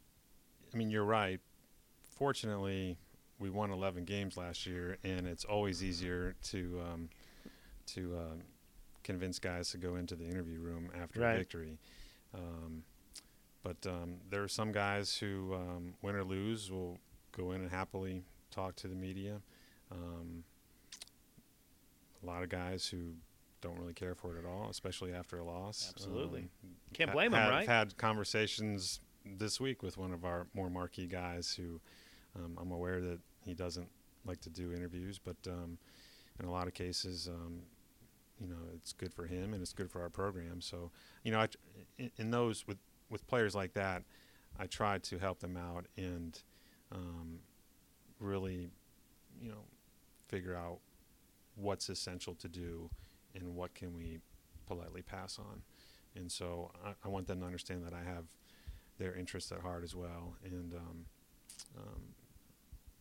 I 0.72 0.76
mean 0.76 0.90
you're 0.90 1.04
right. 1.04 1.40
Fortunately, 2.16 2.96
we 3.38 3.50
won 3.50 3.70
11 3.70 4.04
games 4.04 4.36
last 4.36 4.66
year, 4.66 4.96
and 5.04 5.26
it's 5.26 5.44
always 5.44 5.84
easier 5.84 6.34
to 6.44 6.80
um, 6.92 7.08
to 7.86 8.16
uh, 8.16 8.34
convince 9.04 9.38
guys 9.38 9.70
to 9.70 9.78
go 9.78 9.96
into 9.96 10.16
the 10.16 10.24
interview 10.24 10.58
room 10.58 10.90
after 11.00 11.20
right. 11.20 11.38
victory. 11.38 11.78
Um, 12.34 12.82
but 13.62 13.76
um, 13.86 14.16
there 14.30 14.42
are 14.42 14.48
some 14.48 14.70
guys 14.72 15.16
who, 15.16 15.54
um, 15.54 15.94
win 16.02 16.14
or 16.14 16.24
lose, 16.24 16.70
will 16.70 16.98
go 17.32 17.52
in 17.52 17.60
and 17.62 17.70
happily 17.70 18.22
talk 18.50 18.76
to 18.76 18.88
the 18.88 18.94
media. 18.94 19.40
Um, 19.90 20.44
a 22.22 22.26
lot 22.26 22.42
of 22.42 22.48
guys 22.48 22.86
who 22.86 23.14
don't 23.60 23.78
really 23.78 23.92
care 23.94 24.14
for 24.14 24.36
it 24.36 24.38
at 24.38 24.44
all, 24.44 24.68
especially 24.70 25.12
after 25.12 25.38
a 25.38 25.44
loss. 25.44 25.92
Absolutely, 25.94 26.48
Um, 26.64 26.70
can't 26.92 27.10
ha- 27.10 27.14
blame 27.14 27.32
them, 27.32 27.48
right? 27.50 27.60
I've? 27.62 27.66
Had 27.66 27.96
conversations 27.96 29.00
this 29.24 29.60
week 29.60 29.82
with 29.82 29.98
one 29.98 30.12
of 30.12 30.24
our 30.24 30.46
more 30.54 30.70
marquee 30.70 31.06
guys 31.06 31.52
who 31.52 31.80
um, 32.36 32.58
I'm 32.60 32.70
aware 32.70 33.00
that 33.00 33.18
he 33.44 33.54
doesn't 33.54 33.88
like 34.24 34.40
to 34.42 34.50
do 34.50 34.72
interviews, 34.72 35.18
but 35.18 35.36
um, 35.48 35.78
in 36.38 36.46
a 36.46 36.50
lot 36.50 36.66
of 36.66 36.74
cases, 36.74 37.28
um, 37.28 37.60
you 38.40 38.46
know, 38.46 38.56
it's 38.74 38.92
good 38.92 39.12
for 39.12 39.26
him 39.26 39.52
and 39.52 39.62
it's 39.62 39.72
good 39.72 39.90
for 39.90 40.02
our 40.02 40.10
program. 40.10 40.60
So, 40.60 40.90
you 41.22 41.32
know, 41.32 41.40
I, 41.40 41.48
in, 42.18 42.30
those 42.30 42.66
with 42.66 42.78
with 43.08 43.26
players 43.26 43.54
like 43.54 43.72
that, 43.74 44.02
I 44.58 44.66
try 44.66 44.98
to 44.98 45.18
help 45.18 45.40
them 45.40 45.56
out 45.56 45.86
and 45.96 46.38
um, 46.92 47.38
really, 48.20 48.68
you 49.40 49.48
know, 49.48 49.64
figure 50.28 50.54
out 50.54 50.78
what's 51.54 51.88
essential 51.88 52.34
to 52.34 52.48
do 52.48 52.90
and 53.34 53.54
what 53.54 53.74
can 53.74 53.94
we 53.94 54.18
politely 54.66 55.02
pass 55.02 55.38
on. 55.38 55.62
And 56.14 56.30
so 56.30 56.72
I, 56.84 56.94
I 57.04 57.08
want 57.08 57.26
them 57.26 57.40
to 57.40 57.46
understand 57.46 57.84
that 57.86 57.92
I 57.92 58.02
have 58.02 58.24
their 58.98 59.14
interests 59.14 59.52
at 59.52 59.60
heart 59.60 59.84
as 59.84 59.94
well. 59.94 60.34
And, 60.44 60.74
um, 60.74 61.04
um, 61.76 62.02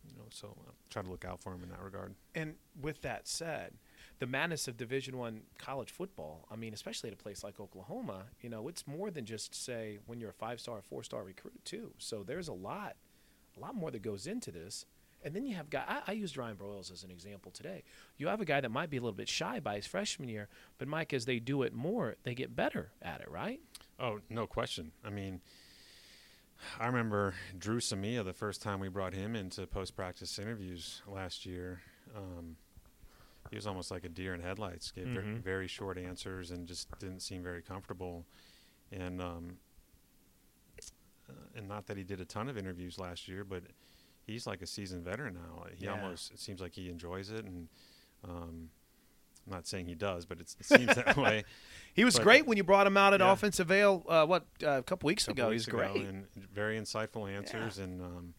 you 0.06 0.16
know, 0.16 0.26
so 0.30 0.56
I 0.68 0.70
try 0.90 1.02
to 1.02 1.10
look 1.10 1.24
out 1.24 1.42
for 1.42 1.52
them 1.52 1.62
in 1.62 1.70
that 1.70 1.82
regard. 1.82 2.14
And 2.34 2.54
with 2.80 3.02
that 3.02 3.26
said, 3.26 3.72
the 4.18 4.26
madness 4.26 4.68
of 4.68 4.76
Division 4.76 5.18
One 5.18 5.42
college 5.58 5.90
football. 5.90 6.46
I 6.50 6.56
mean, 6.56 6.72
especially 6.72 7.08
at 7.08 7.14
a 7.14 7.18
place 7.18 7.44
like 7.44 7.60
Oklahoma, 7.60 8.24
you 8.40 8.48
know, 8.48 8.68
it's 8.68 8.86
more 8.86 9.10
than 9.10 9.24
just 9.24 9.54
say 9.54 9.98
when 10.06 10.20
you're 10.20 10.30
a 10.30 10.34
five 10.34 10.60
star, 10.60 10.80
four 10.82 11.02
star 11.02 11.24
recruit 11.24 11.64
too. 11.64 11.92
So 11.98 12.22
there's 12.22 12.48
a 12.48 12.52
lot, 12.52 12.96
a 13.56 13.60
lot 13.60 13.74
more 13.74 13.90
that 13.90 14.02
goes 14.02 14.26
into 14.26 14.50
this. 14.50 14.86
And 15.24 15.34
then 15.34 15.44
you 15.44 15.56
have 15.56 15.70
guy. 15.70 15.82
I, 15.88 16.02
I 16.08 16.12
used 16.12 16.36
Ryan 16.36 16.56
Broyles 16.56 16.92
as 16.92 17.02
an 17.02 17.10
example 17.10 17.50
today. 17.50 17.82
You 18.16 18.28
have 18.28 18.40
a 18.40 18.44
guy 18.44 18.60
that 18.60 18.70
might 18.70 18.90
be 18.90 18.96
a 18.96 19.00
little 19.00 19.16
bit 19.16 19.28
shy 19.28 19.58
by 19.60 19.76
his 19.76 19.86
freshman 19.86 20.28
year, 20.28 20.48
but 20.78 20.88
Mike, 20.88 21.12
as 21.12 21.24
they 21.24 21.40
do 21.40 21.62
it 21.62 21.72
more, 21.72 22.16
they 22.22 22.34
get 22.34 22.54
better 22.54 22.92
at 23.02 23.20
it, 23.20 23.30
right? 23.30 23.60
Oh, 23.98 24.20
no 24.28 24.46
question. 24.46 24.92
I 25.04 25.10
mean, 25.10 25.40
I 26.78 26.86
remember 26.86 27.34
Dru 27.58 27.80
Samia 27.80 28.24
the 28.24 28.32
first 28.32 28.62
time 28.62 28.78
we 28.78 28.88
brought 28.88 29.14
him 29.14 29.34
into 29.34 29.66
post 29.66 29.96
practice 29.96 30.38
interviews 30.38 31.02
last 31.06 31.46
year. 31.46 31.80
Um, 32.14 32.56
he 33.50 33.56
was 33.56 33.66
almost 33.66 33.90
like 33.90 34.04
a 34.04 34.08
deer 34.08 34.34
in 34.34 34.40
headlights. 34.40 34.90
Gave 34.90 35.06
very, 35.08 35.24
Mhm. 35.26 35.42
very 35.42 35.66
short 35.68 35.98
answers 35.98 36.50
and 36.50 36.66
just 36.66 36.88
didn't 36.98 37.20
seem 37.20 37.42
very 37.42 37.62
comfortable. 37.62 38.26
And 38.92 39.20
um, 39.20 39.58
uh, 41.28 41.32
and 41.56 41.68
not 41.68 41.86
that 41.86 41.96
he 41.96 42.04
did 42.04 42.20
a 42.20 42.24
ton 42.24 42.48
of 42.48 42.56
interviews 42.56 42.98
last 42.98 43.26
year, 43.28 43.44
but 43.44 43.62
he's 44.26 44.46
like 44.46 44.62
a 44.62 44.66
seasoned 44.66 45.04
veteran 45.04 45.34
now. 45.34 45.64
He 45.74 45.84
Yeah. 45.86 45.92
almost 45.92 46.32
it 46.32 46.38
seems 46.40 46.60
like 46.60 46.74
he 46.74 46.88
enjoys 46.90 47.30
it, 47.30 47.44
and 47.44 47.68
um, 48.24 48.70
I'm 49.46 49.52
not 49.52 49.66
saying 49.66 49.86
he 49.86 49.94
does, 49.94 50.26
but 50.26 50.40
it's, 50.40 50.56
it 50.58 50.66
seems 50.66 50.94
that 50.96 51.16
way. 51.16 51.44
He 51.94 52.04
was 52.04 52.16
But- 52.16 52.24
great 52.24 52.46
when 52.46 52.56
you 52.58 52.64
brought 52.64 52.86
him 52.86 52.96
out 52.98 53.14
at 53.14 53.20
Yeah. 53.20 53.32
Offensive 53.32 53.70
Ale. 53.70 54.04
Uh, 54.06 54.26
what 54.26 54.44
uh, 54.62 54.70
a 54.78 54.82
couple 54.82 55.06
weeks 55.06 55.24
couple 55.26 55.44
ago? 55.44 55.50
weeks 55.50 55.64
He's 55.64 55.72
great. 55.72 55.96
and 56.04 56.26
very 56.34 56.78
insightful 56.78 57.30
answers 57.30 57.78
and 57.78 58.02
um, 58.02 58.34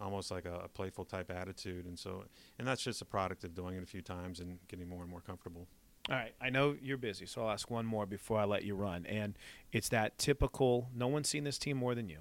almost 0.00 0.30
like 0.30 0.44
a, 0.46 0.60
a 0.64 0.68
playful 0.68 1.04
type 1.04 1.30
attitude 1.30 1.84
and 1.86 1.98
so 1.98 2.24
and 2.58 2.66
that's 2.66 2.82
just 2.82 3.02
a 3.02 3.04
product 3.04 3.44
of 3.44 3.54
doing 3.54 3.76
it 3.76 3.82
a 3.82 3.86
few 3.86 4.00
times 4.02 4.40
and 4.40 4.58
getting 4.68 4.88
more 4.88 5.02
and 5.02 5.10
more 5.10 5.20
comfortable 5.20 5.66
All 6.08 6.16
right, 6.16 6.32
I 6.40 6.48
know 6.50 6.76
you're 6.82 6.96
busy, 6.96 7.26
so 7.26 7.42
I'll 7.42 7.50
ask 7.50 7.70
one 7.70 7.84
more 7.86 8.06
before 8.06 8.38
I 8.40 8.44
let 8.44 8.64
you 8.64 8.74
run. 8.74 9.04
And 9.06 9.36
it's 9.70 9.90
that 9.90 10.16
typical 10.18 10.88
no 10.94 11.06
one's 11.08 11.28
seen 11.28 11.44
this 11.44 11.58
team 11.58 11.76
more 11.76 11.94
than 11.94 12.08
you 12.08 12.20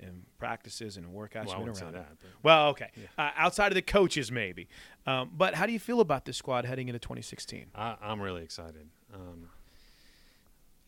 in 0.00 0.22
practices 0.38 0.96
and 0.96 1.04
in 1.06 1.12
workouts. 1.12 1.46
Well, 1.46 1.56
I 1.56 1.58
you've 1.58 1.66
been 1.66 1.74
say 1.74 1.82
around 1.86 1.94
that, 1.94 2.08
but- 2.20 2.30
Well, 2.44 2.68
okay. 2.68 2.90
Uh, 3.18 3.30
outside 3.36 3.72
of 3.72 3.74
the 3.74 3.82
coaches, 3.82 4.30
maybe. 4.30 4.68
Um, 5.06 5.30
but 5.36 5.54
how 5.56 5.66
do 5.66 5.72
you 5.72 5.80
feel 5.80 6.00
about 6.00 6.24
this 6.24 6.36
squad 6.36 6.64
heading 6.64 6.88
into 6.88 7.00
2016? 7.00 7.66
I, 7.74 7.96
i'm 8.00 8.20
really 8.20 8.44
excited 8.44 8.86
um, 9.12 9.48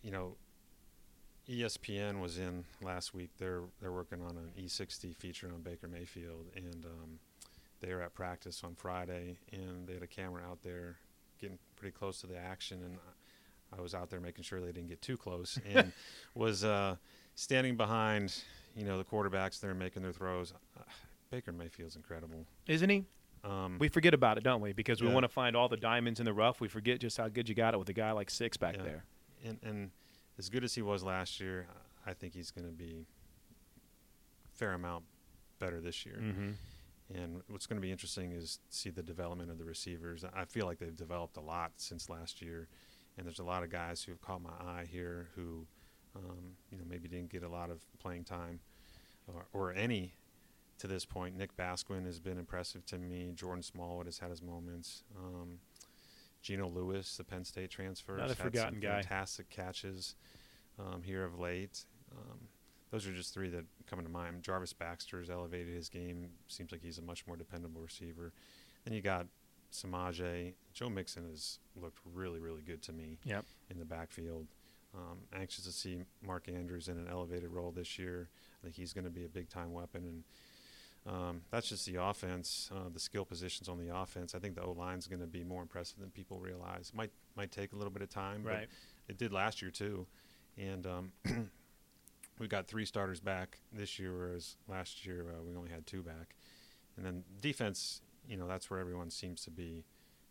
you 0.02 0.10
know 0.12 0.36
espn 1.50 2.20
was 2.20 2.38
in 2.38 2.64
last 2.82 3.12
week 3.14 3.30
they're 3.38 3.62
they're 3.80 3.92
working 3.92 4.22
on 4.22 4.36
an 4.36 4.50
e60 4.62 5.14
feature 5.16 5.48
on 5.52 5.60
baker 5.62 5.88
mayfield 5.88 6.46
and 6.54 6.84
um, 6.84 7.18
they 7.80 7.92
were 7.92 8.02
at 8.02 8.14
practice 8.14 8.62
on 8.64 8.74
friday 8.74 9.36
and 9.52 9.86
they 9.86 9.94
had 9.94 10.02
a 10.02 10.06
camera 10.06 10.42
out 10.48 10.62
there 10.62 10.96
getting 11.40 11.58
pretty 11.76 11.92
close 11.92 12.20
to 12.20 12.26
the 12.26 12.36
action 12.38 12.78
and 12.84 12.94
I- 12.96 13.80
was 13.80 13.94
out 13.94 14.10
there 14.10 14.20
making 14.20 14.42
sure 14.44 14.60
they 14.60 14.72
didn't 14.72 14.88
get 14.88 15.00
too 15.00 15.16
close 15.16 15.56
and 15.74 15.92
was 16.34 16.64
uh, 16.64 16.96
standing 17.36 17.76
behind, 17.76 18.34
you 18.76 18.84
know, 18.84 18.98
the 18.98 19.04
quarterbacks 19.04 19.60
there 19.60 19.74
making 19.74 20.02
their 20.02 20.12
throws. 20.12 20.52
Uh, 20.76 20.82
Baker 21.30 21.52
Mayfield's 21.52 21.94
incredible. 21.94 22.44
Isn't 22.66 22.90
he? 22.90 23.04
Um, 23.44 23.76
We 23.78 23.86
forget 23.88 24.12
about 24.12 24.36
it, 24.38 24.42
don't 24.44 24.60
we? 24.60 24.72
Because 24.72 25.00
we 25.00 25.06
Yeah. 25.06 25.14
want 25.14 25.22
to 25.22 25.28
find 25.28 25.54
all 25.54 25.68
the 25.68 25.76
diamonds 25.76 26.18
in 26.18 26.26
the 26.26 26.32
rough. 26.32 26.60
We 26.60 26.66
forget 26.66 26.98
just 26.98 27.16
how 27.16 27.28
good 27.28 27.48
you 27.48 27.54
got 27.54 27.72
it 27.72 27.78
with 27.78 27.88
a 27.88 27.92
guy 27.92 28.10
like 28.10 28.28
Six 28.28 28.56
back 28.56 28.76
Yeah. 28.76 28.82
there. 28.82 29.04
and, 29.44 29.58
and 29.62 29.90
as 30.40 30.48
good 30.48 30.64
as 30.64 30.74
he 30.74 30.80
was 30.80 31.02
last 31.02 31.38
year, 31.38 31.66
I 32.06 32.14
think 32.14 32.32
he's 32.32 32.50
going 32.50 32.66
to 32.66 32.72
be 32.72 33.04
fair 34.54 34.72
amount 34.72 35.04
better 35.58 35.82
this 35.82 36.06
year. 36.06 36.18
Mm-hmm. 36.18 36.50
And 37.14 37.42
what's 37.48 37.66
going 37.66 37.76
to 37.76 37.82
be 37.82 37.92
interesting 37.92 38.32
is 38.32 38.58
see 38.70 38.88
the 38.88 39.02
development 39.02 39.50
of 39.50 39.58
the 39.58 39.66
receivers. 39.66 40.24
I 40.34 40.46
feel 40.46 40.64
like 40.64 40.78
they've 40.78 40.96
developed 40.96 41.36
a 41.36 41.42
lot 41.42 41.72
since 41.76 42.08
last 42.08 42.40
year, 42.40 42.68
and 43.18 43.26
there's 43.26 43.38
a 43.38 43.44
lot 43.44 43.62
of 43.62 43.68
guys 43.68 44.02
who 44.02 44.12
have 44.12 44.22
caught 44.22 44.40
my 44.40 44.48
eye 44.58 44.86
here 44.90 45.28
who, 45.36 45.66
um, 46.16 46.56
you 46.70 46.78
know, 46.78 46.84
maybe 46.88 47.06
didn't 47.06 47.30
get 47.30 47.42
a 47.42 47.48
lot 47.48 47.68
of 47.68 47.82
playing 47.98 48.24
time 48.24 48.60
or, 49.26 49.44
or 49.52 49.74
any 49.74 50.14
to 50.78 50.86
this 50.86 51.04
point. 51.04 51.36
Nick 51.36 51.54
Basquine 51.54 52.06
has 52.06 52.18
been 52.18 52.38
impressive 52.38 52.86
to 52.86 52.96
me. 52.96 53.32
Jordan 53.34 53.62
Smallwood 53.62 54.06
has 54.06 54.18
had 54.20 54.30
his 54.30 54.40
moments. 54.40 55.02
Um, 55.18 55.58
Geno 56.42 56.68
Lewis, 56.68 57.16
the 57.16 57.24
Penn 57.24 57.44
State 57.44 57.70
transfer, 57.70 58.16
Not 58.16 58.30
a 58.30 58.34
forgotten 58.34 58.74
some 58.74 58.80
guy. 58.80 59.00
fantastic 59.02 59.50
catches 59.50 60.14
um, 60.78 61.02
here 61.02 61.24
of 61.24 61.38
late. 61.38 61.84
Um, 62.12 62.38
those 62.90 63.06
are 63.06 63.12
just 63.12 63.32
three 63.34 63.48
that 63.50 63.64
come 63.86 64.02
to 64.02 64.08
mind. 64.08 64.42
Jarvis 64.42 64.72
Baxter 64.72 65.18
has 65.20 65.30
elevated 65.30 65.74
his 65.74 65.88
game. 65.88 66.28
Seems 66.48 66.72
like 66.72 66.82
he's 66.82 66.98
a 66.98 67.02
much 67.02 67.26
more 67.26 67.36
dependable 67.36 67.80
receiver. 67.80 68.32
Then 68.84 68.94
you 68.94 69.00
got 69.02 69.26
Samaje. 69.72 70.54
Joe 70.72 70.88
Mixon 70.88 71.28
has 71.30 71.58
looked 71.76 71.98
really, 72.14 72.40
really 72.40 72.62
good 72.62 72.82
to 72.82 72.92
me 72.92 73.18
Yep. 73.24 73.44
in 73.70 73.78
the 73.78 73.84
backfield. 73.84 74.46
Um, 74.92 75.18
anxious 75.32 75.64
to 75.66 75.72
see 75.72 76.02
Mark 76.26 76.48
Andrews 76.48 76.88
in 76.88 76.98
an 76.98 77.06
elevated 77.08 77.50
role 77.50 77.70
this 77.70 77.96
year. 77.98 78.28
I 78.60 78.64
think 78.64 78.74
he's 78.74 78.92
going 78.92 79.04
to 79.04 79.10
be 79.10 79.24
a 79.24 79.28
big 79.28 79.48
time 79.48 79.72
weapon, 79.72 80.04
and 80.04 80.24
um, 81.06 81.42
that's 81.50 81.68
just 81.68 81.86
the 81.86 81.96
offense, 81.96 82.70
uh, 82.74 82.88
the 82.92 83.00
skill 83.00 83.24
positions 83.24 83.68
on 83.68 83.78
the 83.78 83.94
offense. 83.94 84.34
I 84.34 84.38
think 84.38 84.54
the 84.54 84.62
O 84.62 84.72
line 84.72 84.98
is 84.98 85.06
going 85.06 85.20
to 85.20 85.26
be 85.26 85.42
more 85.44 85.62
impressive 85.62 85.98
than 85.98 86.10
people 86.10 86.38
realize. 86.38 86.92
Might 86.94 87.10
might 87.36 87.50
take 87.50 87.72
a 87.72 87.76
little 87.76 87.90
bit 87.92 88.02
of 88.02 88.10
time, 88.10 88.42
Right. 88.42 88.68
but 89.06 89.14
it 89.14 89.18
did 89.18 89.32
last 89.32 89.62
year 89.62 89.70
too, 89.70 90.06
and 90.58 90.86
um, 90.86 91.12
we 92.38 92.48
got 92.48 92.66
three 92.66 92.84
starters 92.84 93.20
back 93.20 93.58
this 93.72 93.98
year, 93.98 94.16
whereas 94.16 94.56
last 94.68 95.04
year 95.06 95.26
uh, 95.36 95.42
we 95.42 95.56
only 95.56 95.70
had 95.70 95.86
two 95.86 96.02
back. 96.02 96.34
And 96.96 97.06
then 97.06 97.24
defense, 97.40 98.02
you 98.28 98.36
know, 98.36 98.46
that's 98.46 98.70
where 98.70 98.80
everyone 98.80 99.10
seems 99.10 99.42
to 99.44 99.50
be 99.50 99.84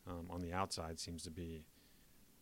um, 0.08 0.28
on 0.30 0.42
the 0.42 0.54
outside. 0.54 1.00
Seems 1.00 1.24
to 1.24 1.32
be, 1.32 1.64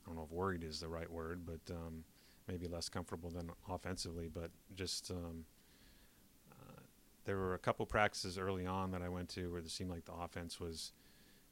I 0.06 0.10
don't 0.10 0.18
know 0.18 0.24
if 0.24 0.32
worried 0.32 0.63
is 0.63 0.80
the 0.80 0.88
right 0.90 1.10
word, 1.10 1.46
but 1.46 1.74
um, 1.74 2.04
maybe 2.48 2.68
less 2.68 2.90
comfortable 2.90 3.30
than 3.30 3.50
offensively. 3.70 4.28
But 4.28 4.52
just 4.76 5.12
um, 5.12 5.46
there 7.28 7.36
were 7.36 7.54
a 7.54 7.60
couple 7.60 7.86
practices 7.86 8.38
early 8.38 8.66
on 8.66 8.90
that 8.92 9.02
I 9.02 9.10
went 9.10 9.28
to 9.32 9.52
where 9.52 9.60
it 9.60 9.70
seemed 9.70 9.92
like 9.92 10.06
the 10.06 10.13
offense 10.13 10.60
was 10.62 10.94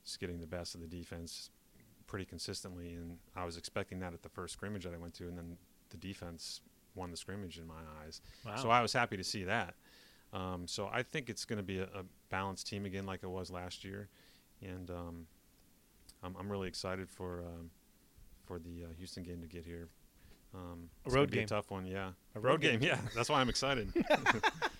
just 0.05 0.21
getting 0.21 0.39
the 0.39 0.47
best 0.47 0.73
of 0.73 0.79
the 0.81 0.87
defense 0.87 1.49
pretty 2.07 2.23
consistently, 2.25 2.93
and 2.93 3.17
I 3.35 3.43
was 3.45 3.57
expecting 3.57 3.99
that 3.99 4.13
at 4.13 4.23
the 4.23 4.29
first 4.29 4.53
scrimmage 4.53 4.85
that 4.85 4.93
I 4.93 4.97
went 4.97 5.13
to, 5.15 5.27
and 5.27 5.37
then 5.37 5.57
the 5.89 5.97
defense 5.97 6.61
won 6.95 7.11
the 7.11 7.17
scrimmage 7.17 7.57
in 7.57 7.67
my 7.67 7.81
eyes. 8.03 8.21
So 8.61 8.69
I 8.69 8.81
was 8.81 8.93
happy 8.93 9.17
to 9.17 9.23
see 9.23 9.43
that. 9.43 9.73
Um, 10.31 10.65
so 10.65 10.89
I 10.91 11.03
think 11.03 11.29
it's 11.29 11.43
going 11.43 11.57
to 11.57 11.63
be 11.63 11.79
a, 11.79 11.83
a 11.83 12.03
balanced 12.29 12.67
team 12.67 12.85
again, 12.85 13.05
like 13.05 13.23
it 13.23 13.29
was 13.29 13.51
last 13.51 13.83
year, 13.83 14.07
and 14.61 14.89
um, 14.89 15.27
I'm, 16.23 16.35
I'm 16.39 16.49
really 16.49 16.69
excited 16.69 17.09
for 17.09 17.41
um, 17.41 17.69
for 18.45 18.59
the 18.59 18.85
uh, 18.85 18.93
Houston 18.97 19.23
game 19.23 19.41
to 19.41 19.47
get 19.47 19.65
here. 19.65 19.89
Um, 20.53 20.89
A 21.05 21.09
road 21.09 21.31
be 21.31 21.37
game. 21.37 21.45
a 21.45 21.47
tough 21.47 21.69
one, 21.69 21.85
yeah. 21.85 22.11
A 22.35 22.39
road, 22.39 22.51
road 22.51 22.61
game. 22.61 22.79
game. 22.79 22.89
yeah. 22.89 22.99
That's 23.13 23.27
why 23.29 23.41
I'm 23.41 23.49
excited. 23.49 23.91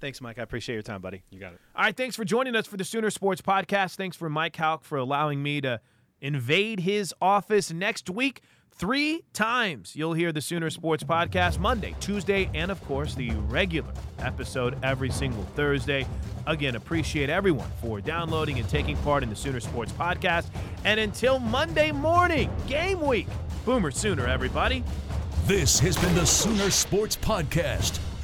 Thanks, 0.00 0.20
Mike. 0.20 0.38
I 0.38 0.42
appreciate 0.42 0.74
your 0.74 0.82
time, 0.82 1.00
buddy. 1.00 1.22
you 1.30 1.40
got 1.40 1.54
it. 1.54 1.60
All 1.74 1.84
right, 1.84 1.96
thanks 1.96 2.16
for 2.16 2.24
joining 2.24 2.54
us 2.56 2.66
for 2.66 2.76
the 2.76 2.84
Sooner 2.84 3.10
Sports 3.10 3.40
Podcast. 3.40 3.96
Thanks 3.96 4.16
for 4.16 4.28
Mike 4.28 4.56
Houck 4.56 4.84
for 4.84 4.98
allowing 4.98 5.42
me 5.42 5.60
to 5.62 5.80
invade 6.20 6.80
his 6.80 7.14
office 7.20 7.72
next 7.72 8.10
week. 8.10 8.42
Three 8.76 9.22
times 9.32 9.94
you'll 9.94 10.14
hear 10.14 10.32
the 10.32 10.40
Sooner 10.40 10.68
Sports 10.68 11.04
Podcast 11.04 11.60
Monday, 11.60 11.94
Tuesday, 12.00 12.50
and 12.54 12.72
of 12.72 12.84
course 12.86 13.14
the 13.14 13.30
regular 13.30 13.92
episode 14.18 14.76
every 14.82 15.10
single 15.10 15.44
Thursday. 15.54 16.04
Again, 16.48 16.74
appreciate 16.74 17.30
everyone 17.30 17.70
for 17.80 18.00
downloading 18.00 18.58
and 18.58 18.68
taking 18.68 18.96
part 18.98 19.22
in 19.22 19.28
the 19.30 19.36
Sooner 19.36 19.60
Sports 19.60 19.92
Podcast. 19.92 20.46
And 20.84 20.98
until 20.98 21.38
Monday 21.38 21.92
morning, 21.92 22.50
game 22.66 23.00
week, 23.00 23.28
Boomer 23.64 23.92
Sooner, 23.92 24.26
everybody. 24.26 24.82
This 25.44 25.78
has 25.78 25.96
been 25.96 26.14
the 26.16 26.26
Sooner 26.26 26.70
Sports 26.70 27.16
Podcast. 27.16 28.00